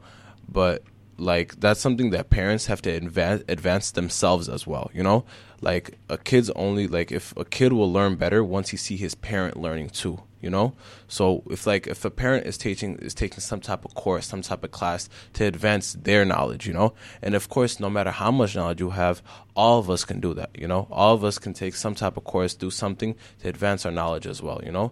but 0.49 0.83
like 1.17 1.59
that's 1.59 1.79
something 1.79 2.11
that 2.11 2.29
parents 2.29 2.67
have 2.67 2.81
to 2.81 2.89
advance 2.89 3.43
advance 3.47 3.91
themselves 3.91 4.47
as 4.49 4.67
well 4.67 4.89
you 4.93 5.03
know? 5.03 5.25
Like 5.61 5.97
a 6.09 6.17
kid's 6.17 6.49
only 6.51 6.87
like 6.87 7.11
if 7.11 7.35
a 7.35 7.45
kid 7.45 7.73
will 7.73 7.91
learn 7.91 8.15
better 8.15 8.43
once 8.43 8.69
he 8.69 8.77
see 8.77 8.97
his 8.97 9.15
parent 9.15 9.57
learning 9.57 9.89
too 9.89 10.21
you 10.39 10.51
know? 10.51 10.73
So 11.07 11.43
if 11.49 11.65
like 11.65 11.87
if 11.87 12.05
a 12.05 12.11
parent 12.11 12.45
is 12.45 12.57
teaching 12.57 12.97
is 12.97 13.15
taking 13.15 13.39
some 13.39 13.59
type 13.59 13.83
of 13.83 13.95
course 13.95 14.27
some 14.27 14.43
type 14.43 14.63
of 14.63 14.71
class 14.71 15.09
to 15.33 15.45
advance 15.45 15.93
their 15.93 16.25
knowledge 16.25 16.67
you 16.67 16.73
know? 16.73 16.93
And 17.21 17.33
of 17.33 17.49
course 17.49 17.79
no 17.79 17.89
matter 17.89 18.11
how 18.11 18.31
much 18.31 18.55
knowledge 18.55 18.79
you 18.79 18.91
have 18.91 19.23
all 19.55 19.79
of 19.79 19.89
us 19.89 20.05
can 20.05 20.19
do 20.19 20.33
that 20.35 20.51
you 20.57 20.67
know? 20.67 20.87
All 20.91 21.15
of 21.15 21.23
us 21.23 21.39
can 21.39 21.53
take 21.53 21.75
some 21.75 21.95
type 21.95 22.17
of 22.17 22.23
course 22.23 22.53
do 22.53 22.69
something 22.69 23.15
to 23.39 23.49
advance 23.49 23.85
our 23.85 23.91
knowledge 23.91 24.27
as 24.27 24.41
well 24.43 24.61
you 24.63 24.71
know 24.71 24.91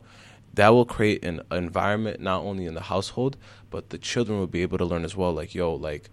that 0.55 0.69
will 0.69 0.85
create 0.85 1.23
an 1.23 1.41
environment 1.51 2.19
not 2.19 2.43
only 2.43 2.65
in 2.65 2.73
the 2.73 2.81
household 2.81 3.37
but 3.69 3.89
the 3.89 3.97
children 3.97 4.39
will 4.39 4.47
be 4.47 4.61
able 4.61 4.77
to 4.77 4.85
learn 4.85 5.05
as 5.05 5.15
well 5.15 5.33
like 5.33 5.53
yo 5.53 5.73
like 5.73 6.09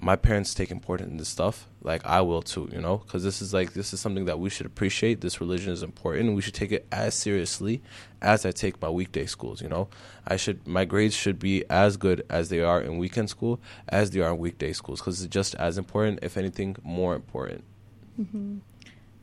my 0.00 0.14
parents 0.14 0.54
take 0.54 0.70
importance 0.70 1.10
in 1.10 1.16
this 1.16 1.28
stuff, 1.28 1.66
like 1.82 2.04
I 2.06 2.20
will 2.20 2.42
too, 2.42 2.68
you 2.72 2.80
know, 2.80 2.98
because 2.98 3.24
this 3.24 3.42
is 3.42 3.52
like 3.52 3.72
this 3.72 3.92
is 3.92 4.00
something 4.00 4.26
that 4.26 4.38
we 4.38 4.48
should 4.48 4.66
appreciate. 4.66 5.20
This 5.20 5.40
religion 5.40 5.72
is 5.72 5.82
important, 5.82 6.34
we 6.34 6.42
should 6.42 6.54
take 6.54 6.70
it 6.70 6.86
as 6.92 7.14
seriously 7.14 7.82
as 8.22 8.46
I 8.46 8.52
take 8.52 8.80
my 8.80 8.90
weekday 8.90 9.26
schools. 9.26 9.60
You 9.60 9.68
know, 9.68 9.88
I 10.26 10.36
should 10.36 10.66
my 10.66 10.84
grades 10.84 11.14
should 11.14 11.38
be 11.38 11.64
as 11.68 11.96
good 11.96 12.24
as 12.30 12.48
they 12.48 12.60
are 12.60 12.80
in 12.80 12.98
weekend 12.98 13.30
school 13.30 13.60
as 13.88 14.10
they 14.10 14.20
are 14.20 14.30
in 14.30 14.38
weekday 14.38 14.72
schools 14.72 15.00
because 15.00 15.20
it's 15.20 15.32
just 15.32 15.54
as 15.56 15.78
important, 15.78 16.20
if 16.22 16.36
anything, 16.36 16.76
more 16.84 17.16
important. 17.16 17.64
Mm-hmm. 18.20 18.58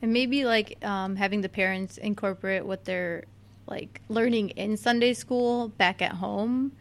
And 0.02 0.14
maybe 0.14 0.44
like 0.44 0.84
um, 0.84 1.16
having 1.16 1.42
the 1.42 1.50
parents 1.50 1.98
incorporate 1.98 2.66
what 2.66 2.84
they're 2.84 3.24
like 3.68 4.02
learning 4.10 4.50
in 4.52 4.78
Sunday 4.78 5.14
school 5.14 5.70
back 5.70 6.02
at 6.02 6.14
home 6.14 6.72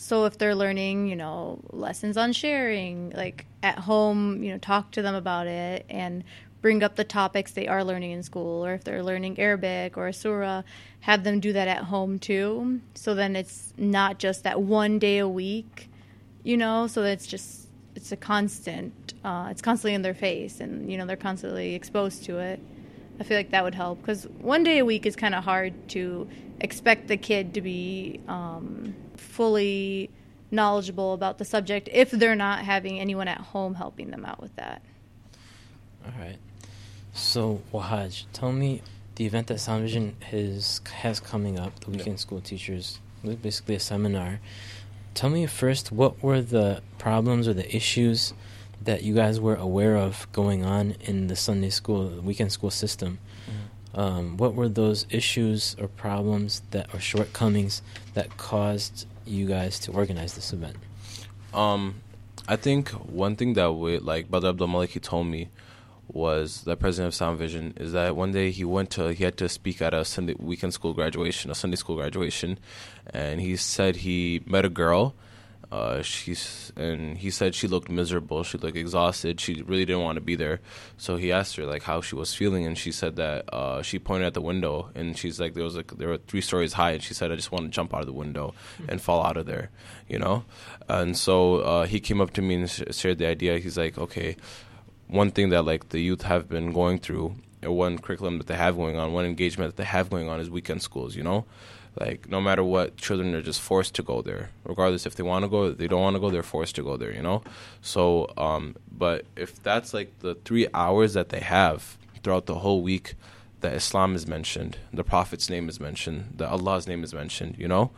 so 0.00 0.24
if 0.24 0.38
they're 0.38 0.54
learning, 0.54 1.08
you 1.08 1.16
know, 1.16 1.60
lessons 1.70 2.16
on 2.16 2.32
sharing, 2.32 3.10
like 3.10 3.44
at 3.62 3.80
home, 3.80 4.42
you 4.42 4.50
know, 4.50 4.58
talk 4.58 4.92
to 4.92 5.02
them 5.02 5.14
about 5.14 5.46
it 5.46 5.84
and 5.90 6.24
bring 6.62 6.82
up 6.82 6.96
the 6.96 7.04
topics 7.04 7.52
they 7.52 7.68
are 7.68 7.84
learning 7.84 8.12
in 8.12 8.22
school. 8.22 8.64
Or 8.64 8.72
if 8.72 8.82
they're 8.82 9.02
learning 9.02 9.38
Arabic 9.38 9.98
or 9.98 10.10
Surah, 10.12 10.62
have 11.00 11.24
them 11.24 11.38
do 11.38 11.52
that 11.52 11.68
at 11.68 11.84
home 11.84 12.18
too. 12.18 12.80
So 12.94 13.14
then 13.14 13.36
it's 13.36 13.74
not 13.76 14.18
just 14.18 14.42
that 14.44 14.62
one 14.62 14.98
day 14.98 15.18
a 15.18 15.28
week, 15.28 15.90
you 16.44 16.56
know, 16.56 16.86
so 16.86 17.02
it's 17.02 17.26
just, 17.26 17.68
it's 17.94 18.10
a 18.10 18.16
constant, 18.16 19.14
uh, 19.22 19.48
it's 19.50 19.60
constantly 19.60 19.94
in 19.94 20.00
their 20.00 20.14
face 20.14 20.60
and, 20.60 20.90
you 20.90 20.96
know, 20.96 21.04
they're 21.04 21.16
constantly 21.16 21.74
exposed 21.74 22.24
to 22.24 22.38
it. 22.38 22.60
I 23.20 23.22
feel 23.22 23.36
like 23.36 23.50
that 23.50 23.62
would 23.62 23.74
help 23.74 24.00
because 24.00 24.24
one 24.24 24.64
day 24.64 24.78
a 24.78 24.84
week 24.84 25.04
is 25.04 25.14
kind 25.14 25.34
of 25.34 25.44
hard 25.44 25.90
to 25.90 26.26
expect 26.58 27.06
the 27.08 27.18
kid 27.18 27.54
to 27.54 27.60
be 27.60 28.20
um, 28.26 28.94
fully 29.16 30.10
knowledgeable 30.50 31.12
about 31.12 31.36
the 31.36 31.44
subject 31.44 31.88
if 31.92 32.10
they're 32.10 32.34
not 32.34 32.64
having 32.64 32.98
anyone 32.98 33.28
at 33.28 33.38
home 33.38 33.74
helping 33.74 34.10
them 34.10 34.24
out 34.24 34.40
with 34.40 34.56
that. 34.56 34.82
All 36.04 36.12
right. 36.18 36.38
So, 37.12 37.60
Wahaj, 37.72 38.24
tell 38.32 38.52
me 38.52 38.80
the 39.16 39.26
event 39.26 39.48
that 39.48 39.60
Sound 39.60 39.82
Vision 39.82 40.16
has, 40.30 40.80
has 40.90 41.20
coming 41.20 41.58
up, 41.58 41.78
the 41.80 41.90
Weekend 41.90 42.08
yeah. 42.08 42.16
School 42.16 42.40
Teachers, 42.40 43.00
basically 43.42 43.74
a 43.74 43.80
seminar. 43.80 44.40
Tell 45.12 45.28
me 45.28 45.44
first, 45.46 45.92
what 45.92 46.22
were 46.22 46.40
the 46.40 46.82
problems 46.98 47.46
or 47.46 47.52
the 47.52 47.74
issues 47.74 48.32
that 48.82 49.02
you 49.02 49.14
guys 49.14 49.40
were 49.40 49.56
aware 49.56 49.96
of 49.96 50.30
going 50.32 50.64
on 50.64 50.96
in 51.00 51.26
the 51.26 51.36
Sunday 51.36 51.70
school, 51.70 52.08
the 52.08 52.22
weekend 52.22 52.52
school 52.52 52.70
system? 52.70 53.18
Mm-hmm. 53.46 54.00
Um, 54.00 54.36
what 54.36 54.54
were 54.54 54.68
those 54.68 55.06
issues 55.10 55.76
or 55.80 55.88
problems 55.88 56.62
that 56.70 56.94
or 56.94 57.00
shortcomings 57.00 57.82
that 58.14 58.36
caused 58.36 59.06
you 59.26 59.46
guys 59.46 59.78
to 59.80 59.92
organize 59.92 60.34
this 60.34 60.52
event? 60.52 60.76
Um, 61.52 61.96
I 62.46 62.56
think 62.56 62.90
one 62.90 63.36
thing 63.36 63.54
that 63.54 63.72
we 63.72 63.98
like 63.98 64.30
Brother 64.30 64.48
Abdul 64.48 64.68
Maliki 64.68 65.00
told 65.00 65.26
me 65.26 65.48
was 66.08 66.62
the 66.62 66.76
president 66.76 67.08
of 67.08 67.14
Sound 67.14 67.38
Vision 67.38 67.72
is 67.76 67.92
that 67.92 68.16
one 68.16 68.32
day 68.32 68.50
he 68.50 68.64
went 68.64 68.90
to 68.90 69.08
he 69.12 69.24
had 69.24 69.36
to 69.38 69.48
speak 69.48 69.80
at 69.82 69.94
a 69.94 70.04
Sunday 70.04 70.34
weekend 70.38 70.74
school 70.74 70.92
graduation, 70.92 71.50
a 71.50 71.54
Sunday 71.54 71.76
school 71.76 71.96
graduation, 71.96 72.58
and 73.12 73.40
he 73.40 73.56
said 73.56 73.96
he 73.96 74.42
met 74.46 74.64
a 74.64 74.68
girl 74.68 75.14
uh, 75.72 76.02
she's 76.02 76.72
and 76.76 77.16
he 77.18 77.30
said 77.30 77.54
she 77.54 77.68
looked 77.68 77.88
miserable. 77.88 78.42
She 78.42 78.58
looked 78.58 78.76
exhausted. 78.76 79.40
She 79.40 79.62
really 79.62 79.84
didn't 79.84 80.02
want 80.02 80.16
to 80.16 80.20
be 80.20 80.34
there. 80.34 80.60
So 80.96 81.16
he 81.16 81.30
asked 81.30 81.56
her 81.56 81.64
like 81.64 81.84
how 81.84 82.00
she 82.00 82.16
was 82.16 82.34
feeling, 82.34 82.66
and 82.66 82.76
she 82.76 82.90
said 82.90 83.16
that 83.16 83.52
uh, 83.54 83.82
she 83.82 83.98
pointed 83.98 84.26
at 84.26 84.34
the 84.34 84.40
window, 84.40 84.90
and 84.94 85.16
she's 85.16 85.38
like 85.38 85.54
there 85.54 85.62
was 85.64 85.76
like 85.76 85.96
there 85.96 86.08
were 86.08 86.18
three 86.18 86.40
stories 86.40 86.72
high, 86.72 86.92
and 86.92 87.02
she 87.02 87.14
said 87.14 87.30
I 87.30 87.36
just 87.36 87.52
want 87.52 87.66
to 87.66 87.70
jump 87.70 87.94
out 87.94 88.00
of 88.00 88.06
the 88.06 88.12
window 88.12 88.52
and 88.88 89.00
fall 89.00 89.24
out 89.24 89.36
of 89.36 89.46
there, 89.46 89.70
you 90.08 90.18
know. 90.18 90.44
And 90.88 91.16
so 91.16 91.60
uh, 91.60 91.86
he 91.86 92.00
came 92.00 92.20
up 92.20 92.32
to 92.32 92.42
me 92.42 92.56
and 92.56 92.70
sh- 92.70 92.82
shared 92.90 93.18
the 93.18 93.26
idea. 93.26 93.58
He's 93.58 93.78
like, 93.78 93.96
okay, 93.96 94.36
one 95.06 95.30
thing 95.30 95.50
that 95.50 95.62
like 95.62 95.90
the 95.90 96.00
youth 96.00 96.22
have 96.22 96.48
been 96.48 96.72
going 96.72 96.98
through, 96.98 97.36
or 97.62 97.70
one 97.70 97.98
curriculum 97.98 98.38
that 98.38 98.48
they 98.48 98.56
have 98.56 98.76
going 98.76 98.96
on, 98.96 99.12
one 99.12 99.24
engagement 99.24 99.76
that 99.76 99.76
they 99.76 99.86
have 99.86 100.10
going 100.10 100.28
on 100.28 100.40
is 100.40 100.50
weekend 100.50 100.82
schools, 100.82 101.14
you 101.14 101.22
know. 101.22 101.44
Like 101.98 102.28
no 102.28 102.40
matter 102.40 102.62
what, 102.62 102.96
children 102.96 103.34
are 103.34 103.42
just 103.42 103.60
forced 103.60 103.94
to 103.96 104.02
go 104.02 104.22
there, 104.22 104.50
regardless 104.64 105.06
if 105.06 105.16
they 105.16 105.22
want 105.22 105.44
to 105.44 105.48
go, 105.48 105.72
they 105.72 105.88
don't 105.88 106.00
want 106.00 106.14
to 106.16 106.20
go, 106.20 106.30
they're 106.30 106.42
forced 106.42 106.76
to 106.76 106.82
go 106.82 106.96
there. 106.96 107.12
You 107.12 107.22
know. 107.22 107.42
So, 107.82 108.32
um, 108.36 108.76
but 108.90 109.24
if 109.36 109.62
that's 109.62 109.92
like 109.92 110.18
the 110.20 110.34
three 110.44 110.68
hours 110.72 111.14
that 111.14 111.30
they 111.30 111.40
have 111.40 111.98
throughout 112.22 112.46
the 112.46 112.56
whole 112.56 112.82
week, 112.82 113.14
that 113.60 113.74
Islam 113.74 114.14
is 114.14 114.26
mentioned, 114.26 114.78
the 114.92 115.04
Prophet's 115.04 115.50
name 115.50 115.68
is 115.68 115.80
mentioned, 115.80 116.34
that 116.36 116.48
Allah's 116.48 116.86
name 116.86 117.04
is 117.04 117.14
mentioned, 117.14 117.56
you 117.58 117.68
know, 117.68 117.90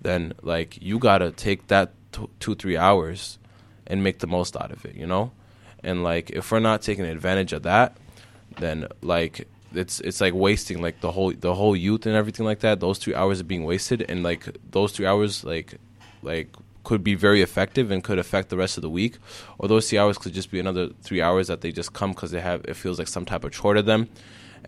then 0.00 0.32
like 0.42 0.80
you 0.80 0.98
gotta 0.98 1.30
take 1.30 1.66
that 1.68 1.92
t- 2.12 2.28
two 2.40 2.54
three 2.54 2.76
hours 2.76 3.38
and 3.86 4.02
make 4.02 4.20
the 4.20 4.26
most 4.26 4.56
out 4.56 4.70
of 4.70 4.84
it, 4.84 4.94
you 4.94 5.06
know, 5.06 5.32
and 5.82 6.02
like 6.02 6.30
if 6.30 6.50
we're 6.50 6.60
not 6.60 6.82
taking 6.82 7.04
advantage 7.04 7.52
of 7.52 7.62
that, 7.62 7.96
then 8.58 8.86
like 9.02 9.48
it's 9.74 10.00
it's 10.00 10.20
like 10.20 10.34
wasting 10.34 10.82
like 10.82 11.00
the 11.00 11.12
whole 11.12 11.32
the 11.32 11.54
whole 11.54 11.76
youth 11.76 12.06
and 12.06 12.14
everything 12.14 12.46
like 12.46 12.60
that. 12.60 12.80
Those 12.80 12.98
three 12.98 13.14
hours 13.14 13.40
are 13.40 13.44
being 13.44 13.64
wasted, 13.64 14.04
and 14.08 14.22
like 14.22 14.48
those 14.70 14.92
three 14.92 15.06
hours 15.06 15.44
like 15.44 15.74
like 16.22 16.54
could 16.82 17.04
be 17.04 17.14
very 17.14 17.42
effective 17.42 17.90
and 17.90 18.02
could 18.02 18.18
affect 18.18 18.48
the 18.48 18.56
rest 18.56 18.76
of 18.76 18.82
the 18.82 18.90
week, 18.90 19.18
or 19.58 19.68
those 19.68 19.88
three 19.88 19.98
hours 19.98 20.18
could 20.18 20.32
just 20.32 20.50
be 20.50 20.58
another 20.58 20.88
three 21.02 21.22
hours 21.22 21.48
that 21.48 21.60
they 21.60 21.72
just 21.72 21.92
come 21.92 22.10
because 22.10 22.30
they 22.30 22.40
have 22.40 22.64
it 22.64 22.74
feels 22.74 22.98
like 22.98 23.08
some 23.08 23.24
type 23.24 23.44
of 23.44 23.52
chore 23.52 23.74
to 23.74 23.82
them, 23.82 24.08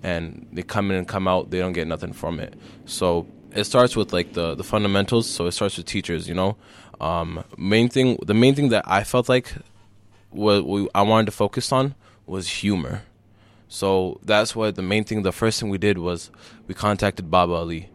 and 0.03 0.47
they 0.53 0.63
come 0.63 0.91
in 0.91 0.97
and 0.97 1.09
come 1.09 1.27
out, 1.27 1.51
they 1.51 1.59
don't 1.59 1.73
get 1.73 1.87
nothing 1.87 2.13
from 2.13 2.39
it. 2.39 2.55
So 2.85 3.27
it 3.55 3.65
starts 3.65 3.97
with 3.97 4.13
like 4.13 4.35
the 4.35 4.55
the 4.55 4.65
fundamentals. 4.65 5.29
So 5.29 5.47
it 5.47 5.53
starts 5.53 5.77
with 5.77 5.87
teachers, 5.87 6.29
you 6.29 6.35
know. 6.35 6.57
Um, 7.01 7.43
main 7.57 7.89
thing, 7.89 8.19
the 8.25 8.35
main 8.35 8.55
thing 8.55 8.69
that 8.69 8.85
I 8.87 9.03
felt 9.03 9.29
like 9.29 9.53
what 10.31 10.89
I 10.95 11.03
wanted 11.03 11.27
to 11.27 11.33
focus 11.33 11.73
on 11.73 11.95
was 12.27 12.49
humor 12.49 13.03
so 13.73 14.21
that's 14.23 14.55
what 14.55 14.75
the 14.75 14.83
main 14.83 15.05
thing. 15.05 15.23
The 15.23 15.33
first 15.33 15.59
thing 15.59 15.71
we 15.71 15.79
did 15.79 15.97
was 15.97 16.31
we 16.67 16.75
contacted 16.75 17.31
Baba 17.31 17.55
Ali. 17.55 17.89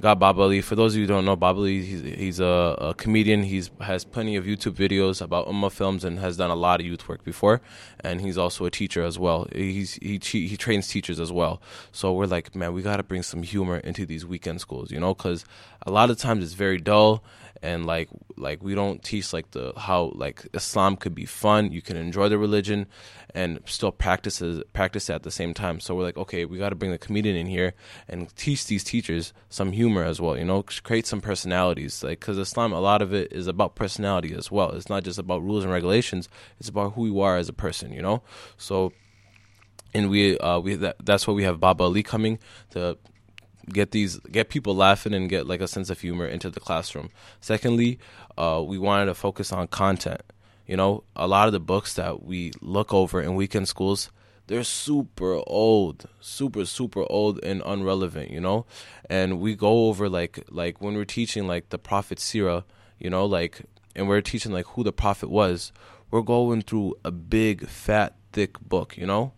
Got 0.00 0.18
Baba 0.18 0.40
Ali. 0.40 0.62
For 0.62 0.76
those 0.76 0.94
of 0.94 0.96
you 0.96 1.02
who 1.02 1.08
don't 1.08 1.26
know, 1.26 1.36
Baba 1.36 1.58
Ali, 1.58 1.82
he's, 1.82 2.00
he's 2.00 2.40
a, 2.40 2.74
a, 2.78 2.94
comedian. 2.94 3.42
He's 3.42 3.70
has 3.82 4.02
plenty 4.02 4.34
of 4.34 4.46
YouTube 4.46 4.72
videos 4.72 5.20
about 5.20 5.46
Ummah 5.46 5.70
films 5.70 6.04
and 6.04 6.20
has 6.20 6.38
done 6.38 6.50
a 6.50 6.54
lot 6.54 6.80
of 6.80 6.86
youth 6.86 7.06
work 7.06 7.22
before. 7.22 7.60
And 8.00 8.22
he's 8.22 8.38
also 8.38 8.64
a 8.64 8.70
teacher 8.70 9.04
as 9.04 9.18
well. 9.18 9.46
He's 9.54 9.96
he 9.96 10.18
he 10.22 10.56
trains 10.56 10.88
teachers 10.88 11.20
as 11.20 11.30
well. 11.30 11.60
So 11.92 12.14
we're 12.14 12.24
like, 12.24 12.54
man, 12.54 12.72
we 12.72 12.80
got 12.80 12.96
to 12.96 13.02
bring 13.02 13.22
some 13.22 13.42
humor 13.42 13.76
into 13.76 14.06
these 14.06 14.24
weekend 14.24 14.62
schools, 14.62 14.90
you 14.90 15.00
know, 15.00 15.12
because 15.12 15.44
a 15.86 15.90
lot 15.90 16.08
of 16.08 16.16
times 16.16 16.42
it's 16.42 16.54
very 16.54 16.78
dull 16.78 17.22
and 17.64 17.86
like 17.86 18.10
like 18.36 18.62
we 18.62 18.74
don't 18.74 19.02
teach 19.02 19.32
like 19.32 19.50
the 19.52 19.72
how 19.74 20.12
like 20.14 20.46
Islam 20.52 20.96
could 20.96 21.14
be 21.14 21.24
fun. 21.24 21.72
You 21.72 21.80
can 21.80 21.96
enjoy 21.96 22.28
the 22.28 22.36
religion 22.36 22.86
and 23.34 23.58
still 23.64 23.90
practice 23.90 24.42
practice 24.74 25.08
at 25.08 25.22
the 25.22 25.30
same 25.30 25.54
time. 25.54 25.80
So 25.80 25.94
we're 25.94 26.04
like, 26.04 26.18
okay, 26.18 26.44
we 26.44 26.58
got 26.58 26.68
to 26.68 26.74
bring 26.74 26.90
the 26.90 26.98
comedian 26.98 27.36
in 27.36 27.46
here 27.46 27.72
and 28.06 28.34
teach 28.36 28.66
these 28.66 28.84
teachers 28.84 29.32
some 29.48 29.72
humor 29.72 30.04
as 30.04 30.20
well. 30.20 30.36
You 30.36 30.44
know, 30.44 30.62
create 30.62 31.06
some 31.06 31.22
personalities. 31.22 32.04
Like 32.04 32.20
because 32.20 32.36
Islam, 32.36 32.72
a 32.72 32.80
lot 32.80 33.00
of 33.00 33.14
it 33.14 33.32
is 33.32 33.46
about 33.46 33.74
personality 33.74 34.34
as 34.34 34.50
well. 34.50 34.70
It's 34.72 34.90
not 34.90 35.02
just 35.02 35.18
about 35.18 35.42
rules 35.42 35.64
and 35.64 35.72
regulations. 35.72 36.28
It's 36.60 36.68
about 36.68 36.92
who 36.92 37.06
you 37.06 37.20
are 37.22 37.38
as 37.38 37.48
a 37.48 37.54
person. 37.54 37.92
You 37.92 38.02
know, 38.02 38.22
so 38.58 38.92
and 39.94 40.10
we 40.10 40.36
uh, 40.38 40.58
we 40.58 40.74
that, 40.74 40.96
that's 41.02 41.26
why 41.26 41.32
we 41.32 41.44
have 41.44 41.60
Baba 41.60 41.84
Ali 41.84 42.02
coming 42.02 42.38
to 42.72 42.98
get 43.68 43.90
these 43.90 44.18
get 44.30 44.48
people 44.48 44.74
laughing 44.74 45.14
and 45.14 45.28
get 45.28 45.46
like 45.46 45.60
a 45.60 45.68
sense 45.68 45.90
of 45.90 46.00
humor 46.00 46.26
into 46.26 46.50
the 46.50 46.60
classroom. 46.60 47.10
Secondly, 47.40 47.98
uh, 48.36 48.62
we 48.66 48.78
wanted 48.78 49.06
to 49.06 49.14
focus 49.14 49.52
on 49.52 49.68
content. 49.68 50.22
You 50.66 50.76
know, 50.76 51.04
a 51.14 51.26
lot 51.26 51.46
of 51.46 51.52
the 51.52 51.60
books 51.60 51.94
that 51.94 52.22
we 52.24 52.52
look 52.60 52.94
over 52.94 53.20
in 53.20 53.34
weekend 53.34 53.68
schools, 53.68 54.10
they're 54.46 54.64
super 54.64 55.40
old, 55.46 56.06
super 56.20 56.64
super 56.64 57.04
old 57.10 57.42
and 57.44 57.62
unrelevant. 57.64 58.30
You 58.30 58.40
know, 58.40 58.66
and 59.10 59.40
we 59.40 59.54
go 59.54 59.88
over 59.88 60.08
like 60.08 60.44
like 60.50 60.80
when 60.80 60.94
we're 60.94 61.04
teaching 61.04 61.46
like 61.46 61.68
the 61.68 61.78
Prophet 61.78 62.18
Sirah, 62.18 62.64
you 62.98 63.10
know, 63.10 63.26
like 63.26 63.62
and 63.94 64.08
we're 64.08 64.20
teaching 64.20 64.52
like 64.52 64.66
who 64.68 64.84
the 64.84 64.92
Prophet 64.92 65.30
was. 65.30 65.72
We're 66.10 66.22
going 66.22 66.62
through 66.62 66.94
a 67.04 67.10
big 67.10 67.66
fat 67.68 68.16
thick 68.32 68.60
book. 68.60 68.96
You 68.96 69.06
know, 69.06 69.32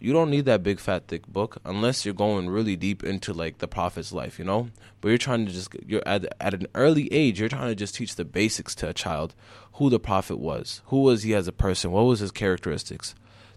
you 0.00 0.12
don't 0.12 0.30
need 0.30 0.46
that 0.46 0.62
big 0.62 0.80
fat 0.80 1.06
thick 1.06 1.26
book 1.26 1.58
unless 1.64 2.04
you're 2.04 2.14
going 2.14 2.48
really 2.48 2.74
deep 2.74 3.04
into 3.04 3.32
like 3.32 3.58
the 3.58 3.68
prophet's 3.68 4.12
life 4.12 4.38
you 4.38 4.44
know? 4.44 4.68
But 5.00 5.08
you're 5.10 5.18
trying 5.18 5.46
to 5.46 5.52
just 5.52 5.74
you're 5.86 6.02
at, 6.06 6.26
at 6.40 6.54
an 6.54 6.66
early 6.74 7.12
age 7.12 7.38
you're 7.38 7.48
trying 7.48 7.68
to 7.68 7.74
just 7.74 7.94
teach 7.94 8.16
the 8.16 8.24
basics 8.24 8.74
to 8.76 8.88
a 8.88 8.94
child 8.94 9.34
who 9.74 9.90
the 9.90 10.00
prophet 10.00 10.38
was. 10.38 10.80
Who 10.86 11.02
was 11.02 11.22
he 11.22 11.34
as 11.34 11.46
a 11.46 11.52
person? 11.52 11.92
What 11.92 12.02
was 12.02 12.20
his 12.20 12.32
characteristics? 12.32 13.14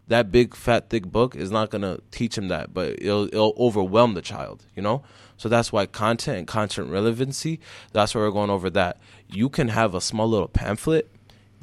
That 0.07 0.31
big 0.31 0.53
fat 0.53 0.89
thick 0.89 1.05
book 1.05 1.33
is 1.35 1.49
not 1.49 1.69
going 1.69 1.83
to 1.83 2.01
teach 2.11 2.37
him 2.37 2.49
that 2.49 2.73
but 2.73 3.01
it'll, 3.01 3.25
it'll 3.27 3.55
overwhelm 3.57 4.13
the 4.13 4.21
child 4.21 4.65
you 4.75 4.81
know? 4.81 5.03
So 5.37 5.49
that's 5.49 5.71
why 5.71 5.85
content 5.85 6.37
and 6.39 6.47
content 6.47 6.89
relevancy 6.89 7.59
that's 7.93 8.13
why 8.13 8.21
we're 8.21 8.31
going 8.31 8.49
over 8.49 8.69
that. 8.71 8.99
You 9.29 9.49
can 9.49 9.69
have 9.69 9.95
a 9.95 10.01
small 10.01 10.27
little 10.27 10.49
pamphlet 10.49 11.09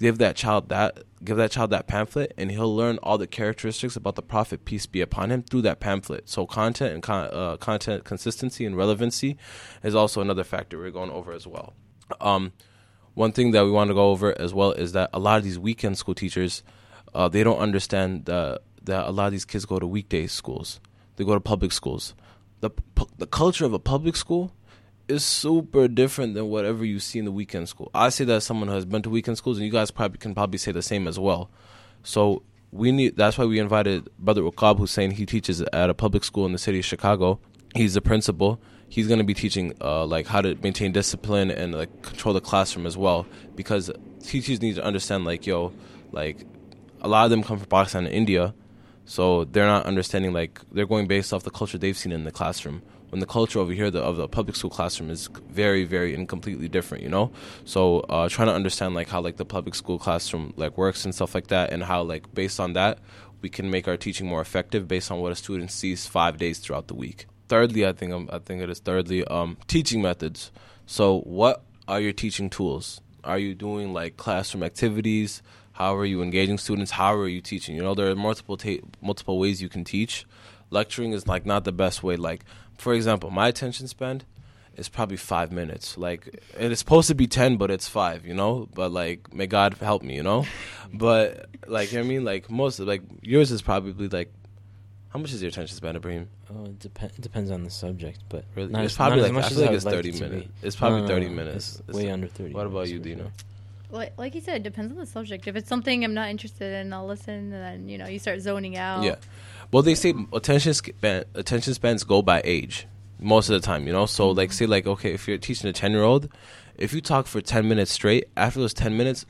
give 0.01 0.19
that 0.19 0.35
child 0.35 0.69
that 0.71 0.99
give 1.23 1.37
that 1.37 1.51
child 1.51 1.71
that 1.71 1.87
pamphlet 1.87 2.33
and 2.37 2.51
he'll 2.51 2.75
learn 2.75 2.99
all 3.03 3.19
the 3.19 3.27
characteristics 3.27 3.95
about 3.95 4.17
the 4.17 4.23
prophet 4.23 4.65
peace 4.65 4.87
be 4.87 5.01
upon 5.01 5.31
him 5.31 5.43
through 5.43 5.63
that 5.63 5.79
pamphlet 5.79 6.29
so 6.29 6.47
content 6.47 6.95
and 6.95 7.03
con- 7.03 7.29
uh, 7.33 7.57
content 7.59 8.03
consistency 8.05 8.65
and 8.65 8.77
relevancy 8.77 9.37
is 9.83 9.95
also 9.95 10.21
another 10.21 10.43
factor 10.43 10.79
we're 10.79 10.91
going 10.91 11.11
over 11.11 11.33
as 11.33 11.47
well 11.47 11.75
um, 12.21 12.53
one 13.15 13.33
thing 13.33 13.51
that 13.53 13.65
we 13.65 13.71
want 13.71 13.89
to 13.89 13.95
go 13.95 14.11
over 14.11 14.39
as 14.41 14.55
well 14.55 14.73
is 14.73 14.93
that 14.93 15.11
a 15.13 15.19
lot 15.19 15.39
of 15.39 15.45
these 15.45 15.59
weekend 15.59 15.99
school 15.99 16.15
teachers, 16.15 16.63
uh, 17.15 17.29
they 17.29 17.43
don't 17.45 17.59
understand 17.59 18.25
that 18.27 18.63
that 18.83 19.07
a 19.07 19.11
lot 19.11 19.27
of 19.27 19.33
these 19.33 19.45
kids 19.45 19.67
go 19.67 19.79
to 19.79 19.87
weekday 19.87 20.27
schools. 20.27 20.81
They 21.17 21.25
go 21.25 21.35
to 21.35 21.41
public 21.41 21.73
schools. 21.73 22.15
The 22.61 22.71
the 23.19 23.27
culture 23.27 23.65
of 23.65 23.73
a 23.73 23.79
public 23.79 24.17
school 24.17 24.53
is 25.11 25.25
super 25.25 25.89
different 25.89 26.35
than 26.35 26.49
whatever 26.49 26.85
you 26.85 27.01
see 27.01 27.19
in 27.19 27.25
the 27.25 27.33
weekend 27.33 27.69
school. 27.69 27.91
I 27.93 28.09
say 28.09 28.25
that 28.25 28.35
as 28.35 28.45
someone 28.45 28.69
who 28.69 28.75
has 28.75 28.85
been 28.85 29.03
to 29.03 29.11
weekend 29.11 29.37
schools, 29.37 29.59
and 29.59 29.67
you 29.67 29.73
guys 29.73 29.91
probably 29.91 30.19
can 30.19 30.35
probably 30.35 30.59
say 30.59 30.73
the 30.73 30.83
same 30.83 31.07
as 31.07 31.19
well. 31.19 31.51
So 32.03 32.43
we 32.71 32.93
need. 32.93 33.17
That's 33.17 33.37
why 33.37 33.45
we 33.45 33.59
invited 33.59 34.09
Brother 34.19 34.43
Uqab 34.43 34.79
Hussein. 34.79 35.11
He 35.11 35.27
teaches 35.27 35.61
at 35.61 35.91
a 35.91 35.95
public 35.95 36.25
school 36.25 36.47
in 36.47 36.53
the 36.53 36.59
city 36.59 36.79
of 36.79 36.85
Chicago. 36.85 37.41
He's 37.75 37.95
the 37.95 38.01
principal. 38.01 38.61
He's 38.89 39.07
going 39.07 39.19
to 39.19 39.25
be 39.25 39.35
teaching 39.35 39.75
uh, 39.81 40.05
like 40.07 40.27
how 40.27 40.41
to 40.41 40.57
maintain 40.57 40.93
discipline 40.93 41.51
and 41.51 41.75
like 41.75 42.03
control 42.03 42.35
the 42.35 42.41
classroom 42.41 42.87
as 42.87 42.97
well. 42.97 43.27
Because 43.55 43.91
teachers 44.25 44.63
need 44.63 44.77
to 44.77 44.85
understand 44.85 45.25
like 45.25 45.47
yo, 45.47 45.73
like 46.13 46.47
a 47.01 47.09
lot 47.09 47.25
of 47.25 47.31
them 47.31 47.43
come 47.43 47.59
from 47.59 47.69
Pakistan 47.69 48.07
and 48.07 48.15
India, 48.15 48.55
so 49.05 49.45
they're 49.45 49.67
not 49.67 49.87
understanding 49.87 50.33
like 50.33 50.61
they're 50.73 50.87
going 50.87 51.07
based 51.07 51.33
off 51.33 51.43
the 51.43 51.51
culture 51.51 51.79
they've 51.79 51.99
seen 51.99 52.13
in 52.13 52.25
the 52.25 52.33
classroom 52.33 52.83
when 53.11 53.21
the 53.21 53.27
culture 53.27 53.59
over 53.59 53.73
here 53.73 53.91
the, 53.91 54.01
of 54.03 54.17
the 54.17 54.29
public 54.29 54.57
school 54.57 54.71
classroom 54.71 55.11
is 55.11 55.29
very 55.51 55.85
very 55.85 56.15
and 56.15 56.29
completely 56.29 56.69
different 56.69 57.03
you 57.03 57.11
know? 57.11 57.31
So 57.65 58.01
uh, 58.01 58.29
trying 58.29 58.49
to 58.49 58.55
understand 58.55 58.95
like 58.95 59.09
how 59.09 59.21
like 59.21 59.37
the 59.37 59.45
public 59.45 59.75
school 59.75 59.99
classroom 59.99 60.55
like 60.57 60.77
works 60.77 61.05
and 61.05 61.15
stuff 61.15 61.35
like 61.35 61.49
that 61.49 61.73
and 61.73 61.83
how 61.83 62.03
like 62.03 62.33
based 62.35 62.61
on 62.61 62.73
that 62.75 62.99
we 63.43 63.49
can 63.49 63.71
make 63.71 63.89
our 63.89 63.97
teaching 63.97 64.27
more 64.27 64.41
effective 64.41 64.87
based 64.87 65.11
on 65.11 65.21
what 65.21 65.33
a 65.33 65.37
student 65.37 65.71
sees 65.71 66.07
five 66.07 66.37
days 66.39 66.59
throughout 66.59 66.89
the 66.89 66.95
week. 66.95 67.27
Thirdly 67.49 67.87
i 67.87 67.93
think 67.93 68.13
um, 68.13 68.29
i 68.33 68.39
think 68.39 68.63
it 68.63 68.71
is 68.71 68.81
thirdly 68.81 69.25
um, 69.25 69.57
teaching 69.67 70.03
methods. 70.03 70.51
So 70.87 71.21
what 71.21 71.63
are 71.89 72.01
your 72.01 72.13
teaching 72.13 72.51
tools? 72.51 73.01
Are 73.25 73.39
you 73.39 73.55
doing 73.55 73.93
like 73.93 74.17
classroom 74.17 74.63
activities? 74.63 75.43
How 75.73 75.97
are 75.97 76.05
you 76.05 76.23
engaging 76.23 76.59
students? 76.59 76.93
How 76.93 77.15
are 77.15 77.29
you 77.29 77.41
teaching? 77.41 77.75
You 77.75 77.83
know 77.83 77.95
there 77.95 78.11
are 78.11 78.17
multiple 78.17 78.57
ta- 78.57 78.85
multiple 79.01 79.39
ways 79.39 79.61
you 79.61 79.69
can 79.69 79.85
teach. 79.85 80.27
Lecturing 80.71 81.13
is 81.13 81.27
like 81.27 81.45
not 81.45 81.65
the 81.65 81.73
best 81.73 82.03
way 82.03 82.17
like 82.17 82.45
for 82.81 82.95
example, 82.95 83.31
my 83.31 83.49
attention 83.49 83.87
span 83.89 84.23
is 84.77 84.89
probably 84.89 85.17
five 85.17 85.53
minutes. 85.53 85.99
Like 85.99 86.43
it's 86.59 86.79
supposed 86.81 87.09
to 87.09 87.15
be 87.15 87.27
ten, 87.27 87.57
but 87.57 87.71
it's 87.71 87.89
five. 87.89 88.25
You 88.27 88.35
know, 88.35 88.69
but 88.75 88.91
like 88.93 89.33
may 89.33 89.47
God 89.47 89.75
help 89.75 90.03
me. 90.03 90.17
You 90.17 90.23
know, 90.23 90.47
but 90.93 91.49
like 91.67 91.93
you 91.93 91.99
know 91.99 92.05
I 92.05 92.09
mean, 92.09 92.25
like 92.25 92.51
most 92.51 92.79
like 92.81 93.03
yours 93.23 93.51
is 93.51 93.63
probably 93.63 94.09
like. 94.09 94.33
How 95.13 95.19
much 95.19 95.33
is 95.33 95.43
your 95.43 95.49
attention 95.49 95.75
span, 95.77 95.97
Ibrahim? 95.97 96.29
Oh, 96.55 96.67
it, 96.67 96.79
dep- 96.79 97.03
it 97.03 97.21
depends 97.21 97.51
on 97.51 97.65
the 97.65 97.71
subject, 97.71 98.21
but 98.29 98.45
really? 98.55 98.71
not 98.71 98.85
it's 98.85 98.93
as, 98.93 98.97
probably 98.97 99.17
not 99.17 99.23
like 99.23 99.31
as 99.31 99.35
much 99.35 99.45
I 99.45 99.49
feel 99.49 99.59
as 99.59 99.67
like 99.67 99.75
it's 99.75 99.85
thirty 99.85 100.13
like 100.13 100.21
minutes. 100.21 100.49
It's 100.63 100.77
probably 100.77 101.01
No, 101.01 101.07
no, 101.09 101.15
thirty 101.15 101.29
no, 101.29 101.35
minutes. 101.35 101.57
It's 101.81 101.89
It's 101.89 101.99
way 101.99 102.05
not- 102.05 102.13
under 102.13 102.27
thirty. 102.29 102.55
What 102.55 102.67
about 102.67 102.89
you, 102.89 102.99
for 102.99 103.05
Dina? 103.05 103.23
sure. 103.25 103.33
Like, 103.91 104.17
like 104.17 104.35
you 104.37 104.41
said, 104.41 104.59
it 104.59 104.63
depends 104.63 104.93
on 104.93 104.99
the 104.99 105.07
subject. 105.07 105.49
If 105.49 105.57
it's 105.57 105.69
something 105.69 106.05
I'm 106.05 106.15
not 106.15 106.29
interested 106.31 106.73
in, 106.75 106.93
I'll 106.93 107.09
listen, 107.09 107.35
and 107.35 107.53
then 107.53 107.89
you 107.89 107.99
know 107.99 108.07
you 108.07 108.21
start 108.21 108.41
zoning 108.41 108.77
out. 108.77 109.03
Yeah. 109.03 109.17
Well, 109.73 109.83
they 109.83 109.95
say 109.95 110.15
attention 110.33 110.75
span 110.75 111.25
attention 111.35 111.75
spans 111.75 112.05
go 112.05 112.23
by 112.23 112.43
age 112.45 112.87
most 113.21 113.49
of 113.49 113.61
the 113.61 113.65
time. 113.65 113.87
You 113.87 113.93
know, 113.93 114.07
so 114.07 114.31
like 114.31 114.51
mm-hmm. 114.51 114.55
say 114.55 114.67
like 114.67 114.87
okay, 114.87 115.13
if 115.13 115.29
you're 115.29 115.39
teaching 115.39 115.71
a 115.71 115.73
ten 115.73 115.93
year 115.93 116.03
old, 116.03 116.29
if 116.77 116.93
you 116.93 117.01
talk 117.01 117.27
for 117.27 117.41
ten 117.41 117.69
minutes 117.69 117.93
straight, 117.93 118.29
after 118.37 118.61
those 118.61 118.75
ten 118.75 118.97
minutes, 118.97 119.27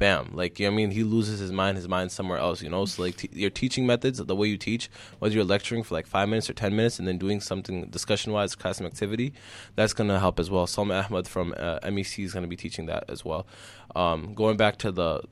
bam, 0.00 0.30
like 0.34 0.58
you 0.58 0.66
know 0.66 0.72
I 0.72 0.74
mean, 0.74 0.90
he 0.90 1.04
loses 1.04 1.38
his 1.38 1.52
mind, 1.52 1.76
his 1.76 1.86
mind 1.86 2.10
somewhere 2.10 2.38
else. 2.38 2.62
You 2.62 2.70
know, 2.70 2.84
so 2.86 3.02
like 3.02 3.16
t- 3.18 3.30
your 3.32 3.50
teaching 3.50 3.86
methods, 3.86 4.18
the 4.18 4.34
way 4.34 4.48
you 4.48 4.56
teach, 4.56 4.90
whether 5.20 5.32
you're 5.32 5.44
lecturing 5.44 5.84
for 5.84 5.94
like 5.94 6.08
five 6.08 6.28
minutes 6.28 6.50
or 6.50 6.54
ten 6.54 6.74
minutes, 6.74 6.98
and 6.98 7.06
then 7.06 7.18
doing 7.18 7.40
something 7.40 7.86
discussion 7.86 8.32
wise, 8.32 8.56
classroom 8.56 8.88
activity, 8.88 9.32
that's 9.76 9.92
gonna 9.92 10.18
help 10.18 10.40
as 10.40 10.50
well. 10.50 10.66
Salma 10.66 11.04
Ahmed 11.04 11.28
from 11.28 11.54
uh, 11.56 11.78
MEC 11.84 12.24
is 12.24 12.34
gonna 12.34 12.48
be 12.48 12.56
teaching 12.56 12.86
that 12.86 13.04
as 13.08 13.24
well. 13.24 13.46
Um, 13.94 14.34
going 14.34 14.56
back 14.56 14.76
to 14.78 14.92
the 14.92 15.22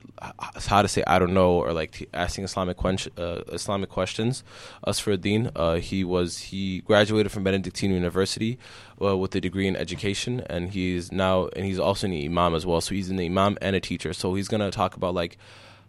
how 0.67 0.81
to 0.81 0.87
say 0.87 1.03
I 1.07 1.17
don't 1.17 1.33
know 1.33 1.53
or 1.53 1.73
like 1.73 1.91
t- 1.91 2.07
asking 2.13 2.43
Islamic 2.43 2.77
quen- 2.77 3.11
uh, 3.17 3.41
Islamic 3.51 3.89
questions. 3.89 4.43
Asfaruddin, 4.85 5.51
uh, 5.55 5.75
he 5.75 6.03
was 6.03 6.37
he 6.37 6.81
graduated 6.81 7.31
from 7.31 7.43
Benedictine 7.43 7.91
University 7.91 8.59
uh, 9.01 9.17
with 9.17 9.35
a 9.35 9.41
degree 9.41 9.67
in 9.67 9.75
education, 9.75 10.41
and 10.49 10.71
he's 10.71 11.11
now 11.11 11.47
and 11.55 11.65
he's 11.65 11.79
also 11.79 12.07
an 12.07 12.13
imam 12.13 12.55
as 12.55 12.65
well. 12.65 12.81
So 12.81 12.95
he's 12.95 13.09
an 13.09 13.19
imam 13.19 13.57
and 13.61 13.75
a 13.75 13.79
teacher. 13.79 14.13
So 14.13 14.35
he's 14.35 14.47
gonna 14.47 14.71
talk 14.71 14.95
about 14.95 15.13
like 15.13 15.37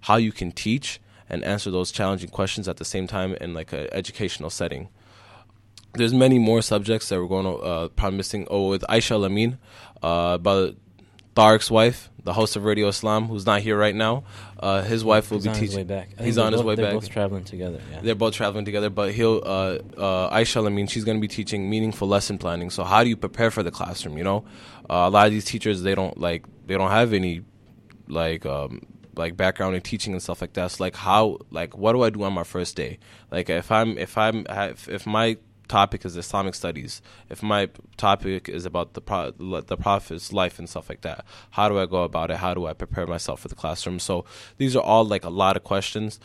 how 0.02 0.16
you 0.16 0.32
can 0.32 0.52
teach 0.52 1.00
and 1.28 1.44
answer 1.44 1.70
those 1.70 1.92
challenging 1.92 2.30
questions 2.30 2.68
at 2.68 2.78
the 2.78 2.84
same 2.84 3.06
time 3.06 3.34
in 3.34 3.54
like 3.54 3.72
an 3.72 3.88
educational 3.92 4.50
setting 4.50 4.88
there's 5.94 6.14
many 6.14 6.38
more 6.38 6.62
subjects 6.62 7.08
that 7.08 7.20
we're 7.20 7.26
going 7.26 7.44
to 7.44 7.62
uh, 7.62 7.88
probably 7.88 8.18
missing. 8.18 8.46
Oh, 8.50 8.68
with 8.68 8.82
Aisha 8.82 9.12
El-Amin, 9.12 9.58
uh, 10.02 10.32
about 10.34 10.76
Tariq's 11.34 11.70
wife, 11.70 12.09
the 12.24 12.32
host 12.32 12.56
of 12.56 12.64
Radio 12.64 12.88
Islam, 12.88 13.26
who's 13.28 13.46
not 13.46 13.60
here 13.62 13.76
right 13.78 13.94
now. 13.94 14.24
Uh, 14.58 14.82
his 14.82 15.02
wife 15.04 15.30
will 15.30 15.38
He's 15.38 15.44
be 15.44 15.48
on 15.50 15.54
his 15.56 15.70
teaching. 15.70 15.76
way 15.78 15.84
back. 15.94 16.08
He's 16.20 16.36
on 16.38 16.44
they're 16.46 16.52
his 16.52 16.60
both- 16.60 16.66
way 16.66 16.74
they're 16.76 16.84
back. 16.86 16.94
both 16.94 17.08
traveling 17.08 17.44
together. 17.44 17.80
Yeah. 17.90 18.00
They're 18.02 18.14
both 18.14 18.34
traveling 18.34 18.64
together, 18.64 18.90
but 18.90 19.12
he'll 19.12 19.42
uh, 19.44 19.78
uh, 19.96 20.34
Aisha 20.36 20.56
El-Amin, 20.56 20.86
she's 20.86 21.04
going 21.04 21.16
to 21.16 21.20
be 21.20 21.28
teaching 21.28 21.68
meaningful 21.70 22.08
lesson 22.08 22.38
planning. 22.38 22.70
So 22.70 22.84
how 22.84 23.02
do 23.02 23.08
you 23.08 23.16
prepare 23.16 23.50
for 23.50 23.62
the 23.62 23.70
classroom? 23.70 24.18
You 24.18 24.24
know, 24.24 24.44
uh, 24.88 25.06
a 25.06 25.10
lot 25.10 25.26
of 25.26 25.32
these 25.32 25.44
teachers 25.44 25.82
they 25.82 25.94
don't 25.94 26.18
like 26.18 26.44
they 26.66 26.76
don't 26.76 26.90
have 26.90 27.12
any 27.12 27.42
like 28.08 28.44
um 28.46 28.82
like 29.16 29.36
background 29.36 29.74
in 29.74 29.82
teaching 29.82 30.12
and 30.12 30.22
stuff 30.22 30.40
like 30.40 30.52
that. 30.54 30.70
So 30.70 30.84
like 30.84 30.96
how 30.96 31.38
like 31.50 31.76
what 31.76 31.92
do 31.92 32.02
I 32.02 32.10
do 32.10 32.22
on 32.22 32.32
my 32.32 32.44
first 32.44 32.76
day? 32.76 32.98
Like 33.30 33.50
if 33.50 33.70
I'm 33.70 33.98
if 33.98 34.16
I'm 34.18 34.46
if, 34.48 34.88
if 34.88 35.06
my 35.06 35.36
topic 35.70 36.04
is 36.04 36.16
Islamic 36.16 36.54
studies, 36.54 37.00
if 37.28 37.42
my 37.42 37.68
topic 37.96 38.48
is 38.48 38.66
about 38.66 38.94
the 38.94 39.00
pro- 39.00 39.30
the 39.30 39.76
prophet's 39.76 40.32
life 40.32 40.58
and 40.58 40.68
stuff 40.68 40.88
like 40.88 41.02
that, 41.02 41.24
how 41.50 41.68
do 41.68 41.78
I 41.78 41.86
go 41.86 42.02
about 42.02 42.30
it? 42.30 42.38
How 42.38 42.52
do 42.54 42.66
I 42.66 42.74
prepare 42.74 43.06
myself 43.06 43.40
for 43.40 43.48
the 43.48 43.54
classroom? 43.54 43.98
So 44.00 44.24
these 44.58 44.74
are 44.76 44.82
all 44.82 45.04
like 45.04 45.24
a 45.24 45.30
lot 45.30 45.56
of 45.56 45.62
questions 45.64 46.18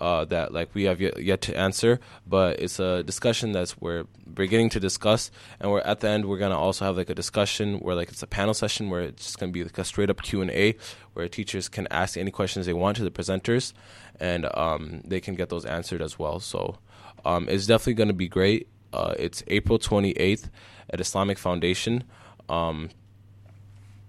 uh, 0.00 0.24
that 0.26 0.52
like 0.52 0.74
we 0.74 0.84
have 0.84 1.00
yet, 1.00 1.20
yet 1.22 1.40
to 1.42 1.56
answer, 1.56 2.00
but 2.26 2.60
it's 2.60 2.78
a 2.78 3.02
discussion 3.02 3.52
that's 3.52 3.80
we're 3.80 4.04
beginning 4.32 4.70
to 4.70 4.80
discuss, 4.80 5.30
and 5.60 5.70
we're 5.70 5.80
at 5.80 6.00
the 6.00 6.08
end 6.08 6.24
we're 6.24 6.38
gonna 6.38 6.58
also 6.58 6.84
have 6.84 6.96
like 6.96 7.10
a 7.10 7.14
discussion 7.14 7.78
where 7.80 7.94
like 7.94 8.08
it's 8.08 8.22
a 8.22 8.26
panel 8.26 8.54
session 8.54 8.88
where 8.88 9.02
it's 9.02 9.24
just 9.24 9.38
gonna 9.38 9.52
be 9.52 9.64
like 9.64 9.78
a 9.78 9.84
straight 9.84 10.10
up 10.10 10.22
Q 10.22 10.42
and 10.42 10.50
A 10.50 10.76
where 11.14 11.28
teachers 11.28 11.68
can 11.68 11.86
ask 11.90 12.16
any 12.16 12.30
questions 12.30 12.66
they 12.66 12.72
want 12.72 12.96
to 12.96 13.04
the 13.04 13.10
presenters, 13.10 13.72
and 14.18 14.46
um, 14.54 15.02
they 15.04 15.20
can 15.20 15.34
get 15.34 15.48
those 15.48 15.64
answered 15.64 16.02
as 16.02 16.18
well. 16.18 16.40
So 16.40 16.78
um, 17.24 17.48
it's 17.48 17.66
definitely 17.66 17.94
gonna 17.94 18.12
be 18.12 18.28
great. 18.28 18.68
Uh, 18.92 19.14
it's 19.18 19.42
April 19.48 19.78
28th 19.78 20.48
at 20.90 21.00
Islamic 21.00 21.38
Foundation. 21.38 22.04
Um, 22.48 22.90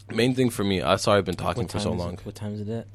main 0.10 0.36
thing 0.36 0.50
for 0.50 0.63
me, 0.63 0.82
I'm 0.82 0.98
sorry 0.98 1.19
I've 1.19 1.26
been 1.26 1.36
talking 1.36 1.67
for 1.67 1.80
so 1.80 1.89
is 1.93 1.96
it- 1.96 2.04
long. 2.04 2.19
What 2.24 2.36
time 2.36 2.54
is 2.56 2.62
it 2.62 2.69
at? 2.69 2.88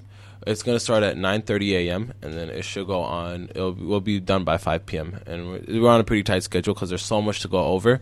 It's 0.46 0.62
gonna 0.62 0.78
start 0.78 1.02
at 1.02 1.16
9:30 1.16 1.74
a.m. 1.88 2.14
and 2.22 2.32
then 2.32 2.48
it 2.48 2.62
should 2.64 2.86
go 2.86 3.00
on. 3.00 3.48
It'll 3.50 3.72
will 3.72 4.00
be 4.00 4.20
done 4.20 4.44
by 4.44 4.56
5 4.56 4.86
p.m. 4.86 5.20
and 5.26 5.50
we're, 5.50 5.82
we're 5.82 5.90
on 5.90 6.00
a 6.00 6.04
pretty 6.04 6.22
tight 6.22 6.44
schedule 6.44 6.74
because 6.74 6.90
there's 6.90 7.02
so 7.04 7.20
much 7.20 7.40
to 7.40 7.48
go 7.48 7.64
over. 7.64 8.00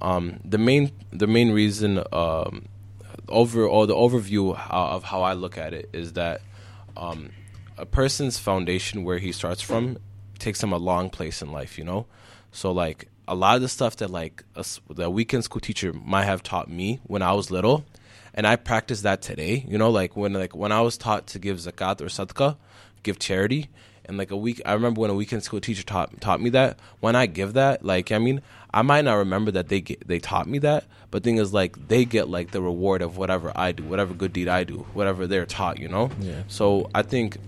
Um, 0.00 0.40
the 0.44 0.56
main 0.58 0.92
the 1.12 1.26
main 1.26 1.52
reason 1.52 2.02
um, 2.10 2.66
over 3.28 3.64
or 3.66 3.86
the 3.86 3.94
overview 3.94 4.56
how, 4.56 4.86
of 4.86 5.04
how 5.04 5.22
I 5.22 5.34
look 5.34 5.58
at 5.58 5.74
it 5.74 5.90
is 5.92 6.14
that 6.14 6.40
um, 6.96 7.30
a 7.76 7.84
person's 7.84 8.38
foundation 8.38 9.04
where 9.04 9.18
he 9.18 9.30
starts 9.30 9.60
from 9.60 9.98
takes 10.38 10.62
him 10.62 10.72
a 10.72 10.78
long 10.78 11.10
place 11.10 11.42
in 11.42 11.52
life. 11.52 11.76
You 11.78 11.84
know, 11.84 12.06
so 12.50 12.72
like 12.72 13.08
a 13.26 13.34
lot 13.34 13.56
of 13.56 13.62
the 13.62 13.68
stuff 13.68 13.96
that 13.96 14.10
like 14.10 14.44
a, 14.54 14.64
the 14.90 15.10
weekend 15.10 15.44
school 15.44 15.60
teacher 15.60 15.92
might 15.92 16.24
have 16.24 16.42
taught 16.42 16.70
me 16.70 17.00
when 17.04 17.22
I 17.22 17.32
was 17.32 17.50
little 17.50 17.84
and 18.34 18.46
I 18.46 18.56
practice 18.56 19.02
that 19.02 19.22
today. 19.22 19.64
You 19.66 19.78
know, 19.78 19.90
like 19.90 20.16
when 20.16 20.32
like 20.34 20.54
when 20.54 20.72
I 20.72 20.80
was 20.80 20.98
taught 20.98 21.28
to 21.28 21.38
give 21.38 21.58
zakat 21.58 22.00
or 22.00 22.06
sadaqah, 22.06 22.56
give 23.02 23.18
charity, 23.18 23.68
and 24.04 24.18
like 24.18 24.30
a 24.30 24.36
week, 24.36 24.60
I 24.66 24.74
remember 24.74 25.00
when 25.00 25.10
a 25.10 25.14
weekend 25.14 25.44
school 25.44 25.60
teacher 25.60 25.84
taught 25.84 26.20
taught 26.20 26.40
me 26.40 26.50
that. 26.50 26.78
When 27.00 27.16
I 27.16 27.26
give 27.26 27.54
that, 27.54 27.84
like 27.84 28.12
I 28.12 28.18
mean, 28.18 28.42
I 28.72 28.82
might 28.82 29.04
not 29.04 29.14
remember 29.14 29.52
that 29.52 29.68
they 29.68 29.80
get, 29.80 30.06
they 30.06 30.18
taught 30.18 30.48
me 30.48 30.58
that, 30.58 30.84
but 31.10 31.22
thing 31.22 31.38
is 31.38 31.54
like 31.54 31.88
they 31.88 32.04
get 32.04 32.28
like 32.28 32.50
the 32.50 32.60
reward 32.60 33.02
of 33.02 33.16
whatever 33.16 33.52
I 33.54 33.72
do, 33.72 33.84
whatever 33.84 34.12
good 34.12 34.32
deed 34.32 34.48
I 34.48 34.64
do, 34.64 34.86
whatever 34.92 35.26
they're 35.26 35.46
taught. 35.46 35.78
You 35.78 35.88
know. 35.88 36.10
Yeah. 36.20 36.42
So 36.48 36.90
I 36.94 37.02
think 37.02 37.38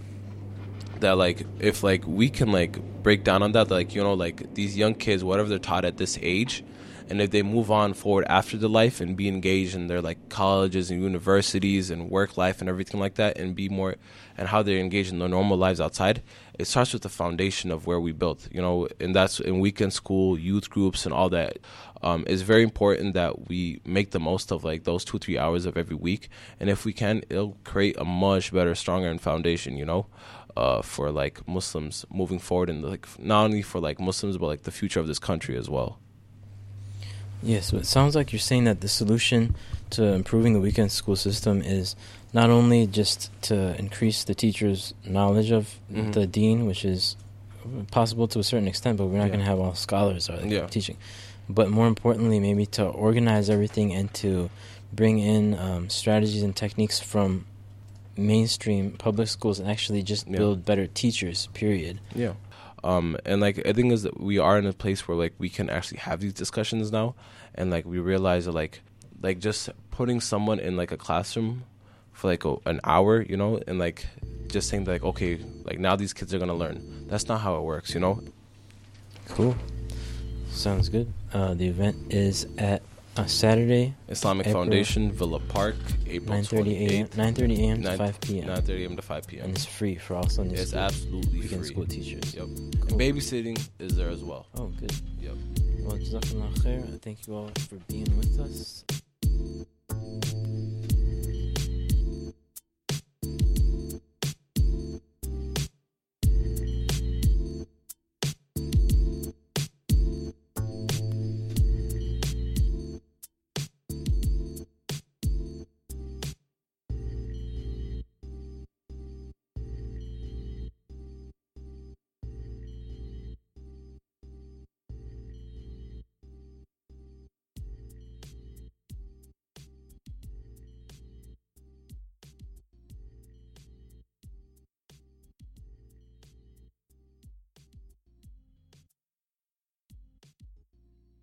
that 1.01 1.17
like 1.17 1.47
if 1.59 1.83
like 1.83 2.07
we 2.07 2.29
can 2.29 2.53
like 2.53 2.79
break 3.03 3.25
down 3.25 3.43
on 3.43 3.53
that 3.53 3.71
like 3.71 3.95
you 3.95 4.03
know 4.03 4.15
like 4.15 4.55
these 4.55 4.77
young 4.77 4.95
kids 4.95 5.23
whatever 5.23 5.49
they're 5.49 5.59
taught 5.59 5.85
at 5.85 5.97
this 5.97 6.19
age 6.23 6.65
and 7.09 7.21
if 7.21 7.31
they 7.31 7.43
move 7.43 7.71
on 7.71 7.95
forward 7.95 8.25
after 8.29 8.57
the 8.57 8.69
life 8.69 9.01
and 9.01 9.17
be 9.17 9.29
engaged 9.29 9.75
in 9.75 9.87
their 9.87 10.03
like 10.03 10.29
colleges 10.29 10.91
and 10.91 11.01
universities 11.03 11.91
and 11.91 12.11
work 12.11 12.37
life 12.37 12.61
and 12.61 12.69
everything 12.69 13.01
like 13.01 13.15
that 13.15 13.39
and 13.39 13.55
be 13.55 13.69
more 13.69 13.97
and 14.37 14.49
how 14.49 14.63
they're 14.63 14.79
engaged 14.79 15.13
in 15.13 15.19
their 15.19 15.29
normal 15.29 15.57
lives 15.57 15.81
outside 15.81 16.23
it 16.59 16.67
starts 16.67 16.93
with 16.93 17.03
the 17.03 17.09
foundation 17.09 17.71
of 17.71 17.87
where 17.87 18.01
we 18.01 18.13
built 18.13 18.49
you 18.51 18.61
know 18.61 18.89
and 19.01 19.15
that's 19.15 19.41
in 19.41 19.61
weekend 19.61 19.93
school 19.93 20.39
youth 20.39 20.71
groups 20.71 21.05
and 21.05 21.15
all 21.15 21.29
that 21.29 21.59
um, 22.03 22.25
it's 22.27 22.43
very 22.43 22.63
important 22.63 23.15
that 23.15 23.49
we 23.49 23.81
make 23.85 24.11
the 24.11 24.21
most 24.21 24.53
of 24.53 24.65
like 24.65 24.85
those 24.85 25.05
two 25.05 25.19
three 25.19 25.39
hours 25.39 25.67
of 25.67 25.77
every 25.77 25.97
week 25.97 26.29
and 26.61 26.69
if 26.69 26.85
we 26.85 26.93
can 26.93 27.23
it'll 27.31 27.57
create 27.65 27.97
a 27.99 28.05
much 28.05 28.53
better 28.53 28.75
stronger 28.75 29.17
foundation 29.19 29.77
you 29.77 29.85
know 29.85 30.07
uh, 30.57 30.81
for 30.83 31.11
like 31.11 31.47
Muslims 31.47 32.05
moving 32.11 32.39
forward 32.39 32.71
and 32.71 32.85
like 32.85 33.07
not 33.19 33.45
only 33.45 33.63
for 33.63 33.81
like 33.81 34.01
Muslims 34.01 34.39
but 34.39 34.47
like 34.47 34.63
the 34.63 34.71
future 34.71 35.01
of 35.01 35.07
this 35.07 35.19
country 35.19 35.57
as 35.57 35.69
well. 35.69 35.99
Yes, 37.43 37.67
so 37.67 37.77
it 37.77 37.87
sounds 37.87 38.17
like 38.17 38.33
you're 38.33 38.41
saying 38.41 38.65
that 38.65 38.81
the 38.81 38.89
solution 38.89 39.55
to 39.91 40.05
improving 40.05 40.55
the 40.55 40.61
weekend 40.61 40.91
school 40.91 41.17
system 41.17 41.61
is 41.61 41.95
not 42.37 42.49
only 42.59 42.87
just 43.01 43.19
to 43.49 43.57
increase 43.85 44.19
the 44.25 44.35
teacher's 44.43 44.83
knowledge 45.17 45.51
of 45.51 45.65
Mhm. 45.91 46.13
the 46.17 46.27
deen, 46.39 46.59
which 46.67 46.85
is 46.85 47.17
possible 47.91 48.27
to 48.29 48.39
a 48.39 48.45
certain 48.51 48.69
extent, 48.69 48.99
but 48.99 49.07
we're 49.07 49.19
not 49.19 49.25
Yeah. 49.25 49.35
going 49.35 49.45
to 49.47 49.51
have 49.53 49.59
all 49.65 49.75
scholars 49.75 50.29
are 50.33 50.41
Yeah. 50.47 50.67
teaching. 50.77 50.97
But 51.49 51.71
more 51.71 51.87
importantly, 51.95 52.39
maybe 52.49 52.67
to 52.79 52.85
organize 53.07 53.49
everything 53.49 53.89
and 53.99 54.13
to 54.23 54.51
bring 54.93 55.19
in 55.19 55.43
um, 55.67 55.89
strategies 55.89 56.43
and 56.43 56.55
techniques 56.55 56.99
from 57.13 57.47
mainstream 58.17 58.93
public 58.93 59.29
schools 59.29 59.59
and 59.61 59.69
actually 59.71 60.03
just 60.03 60.27
Yeah. 60.29 60.37
build 60.39 60.65
better 60.65 60.87
teachers. 60.87 61.49
Period. 61.55 62.01
Yeah. 62.15 62.35
Um, 62.85 63.17
and 63.25 63.41
like 63.41 63.67
I 63.67 63.73
think 63.73 63.93
is 63.93 64.03
that 64.03 64.21
we 64.21 64.39
are 64.39 64.59
in 64.59 64.67
a 64.67 64.73
place 64.73 65.09
where 65.09 65.17
like 65.17 65.35
we 65.39 65.49
can 65.49 65.69
actually 65.71 65.99
have 65.99 66.21
these 66.21 66.33
discussions 66.35 66.93
now, 66.93 67.15
and 67.55 67.71
like 67.71 67.85
we 67.85 67.99
realize 67.99 68.45
that 68.45 68.53
like 68.53 68.81
like 69.23 69.39
just 69.41 69.71
putting 69.91 70.21
someone 70.21 70.59
in 70.61 70.77
like 70.77 70.93
a 70.93 70.97
classroom 70.97 71.65
for 72.17 72.29
like 72.29 72.45
a, 72.45 72.57
an 72.65 72.81
hour, 72.83 73.21
you 73.23 73.37
know, 73.37 73.61
and 73.69 73.79
like 73.79 74.07
just 74.49 74.69
saying 74.71 74.85
like 74.87 75.05
okay, 75.05 75.39
like 75.65 75.79
now 75.79 75.95
these 75.97 76.13
kids 76.13 76.33
are 76.35 76.39
gonna 76.39 76.55
learn. 76.55 77.07
That's 77.09 77.29
not 77.29 77.41
how 77.41 77.57
it 77.59 77.63
works, 77.63 77.95
you 77.95 78.01
know. 78.01 78.21
Cool. 79.29 79.55
Sounds 80.51 80.89
good. 80.89 81.13
Uh, 81.33 81.53
the 81.55 81.69
event 81.69 81.97
is 82.11 82.47
at 82.57 82.83
uh, 83.19 83.27
Saturday, 83.27 83.95
Islamic 84.09 84.47
April- 84.47 84.63
Foundation, 84.63 85.13
Villa 85.13 85.41
Park, 85.41 85.77
April 86.07 86.39
9:30 86.39 86.89
a.m. 86.89 87.07
9:30 87.09 87.59
a.m. 87.59 87.83
to 87.83 87.97
5 87.97 88.21
p.m. 88.21 88.49
9:30 88.49 88.83
a.m. 88.83 88.97
to 88.97 89.03
5 89.03 89.27
p.m. 89.27 89.45
and 89.45 89.57
it's 89.57 89.67
free 89.67 89.97
for 89.97 90.17
all 90.17 90.29
Sunday 90.29 90.57
It's 90.57 90.71
school 90.71 90.81
absolutely 90.81 91.41
weekend 91.41 91.61
free. 91.61 91.69
school 91.69 91.87
teachers. 91.87 92.35
Yep. 92.35 92.47
Cool. 92.47 92.93
And 92.93 93.01
babysitting 93.01 93.69
is 93.79 93.97
there 93.97 94.09
as 94.11 94.23
well. 94.25 94.47
Oh, 94.55 94.69
good. 94.81 94.93
Yep. 95.21 95.35
Well, 95.81 95.97
khair. 95.99 97.01
Thank 97.03 97.27
you 97.27 97.35
all 97.37 97.51
for 97.69 97.77
being 97.89 98.09
with 98.17 98.41
us. 98.41 98.85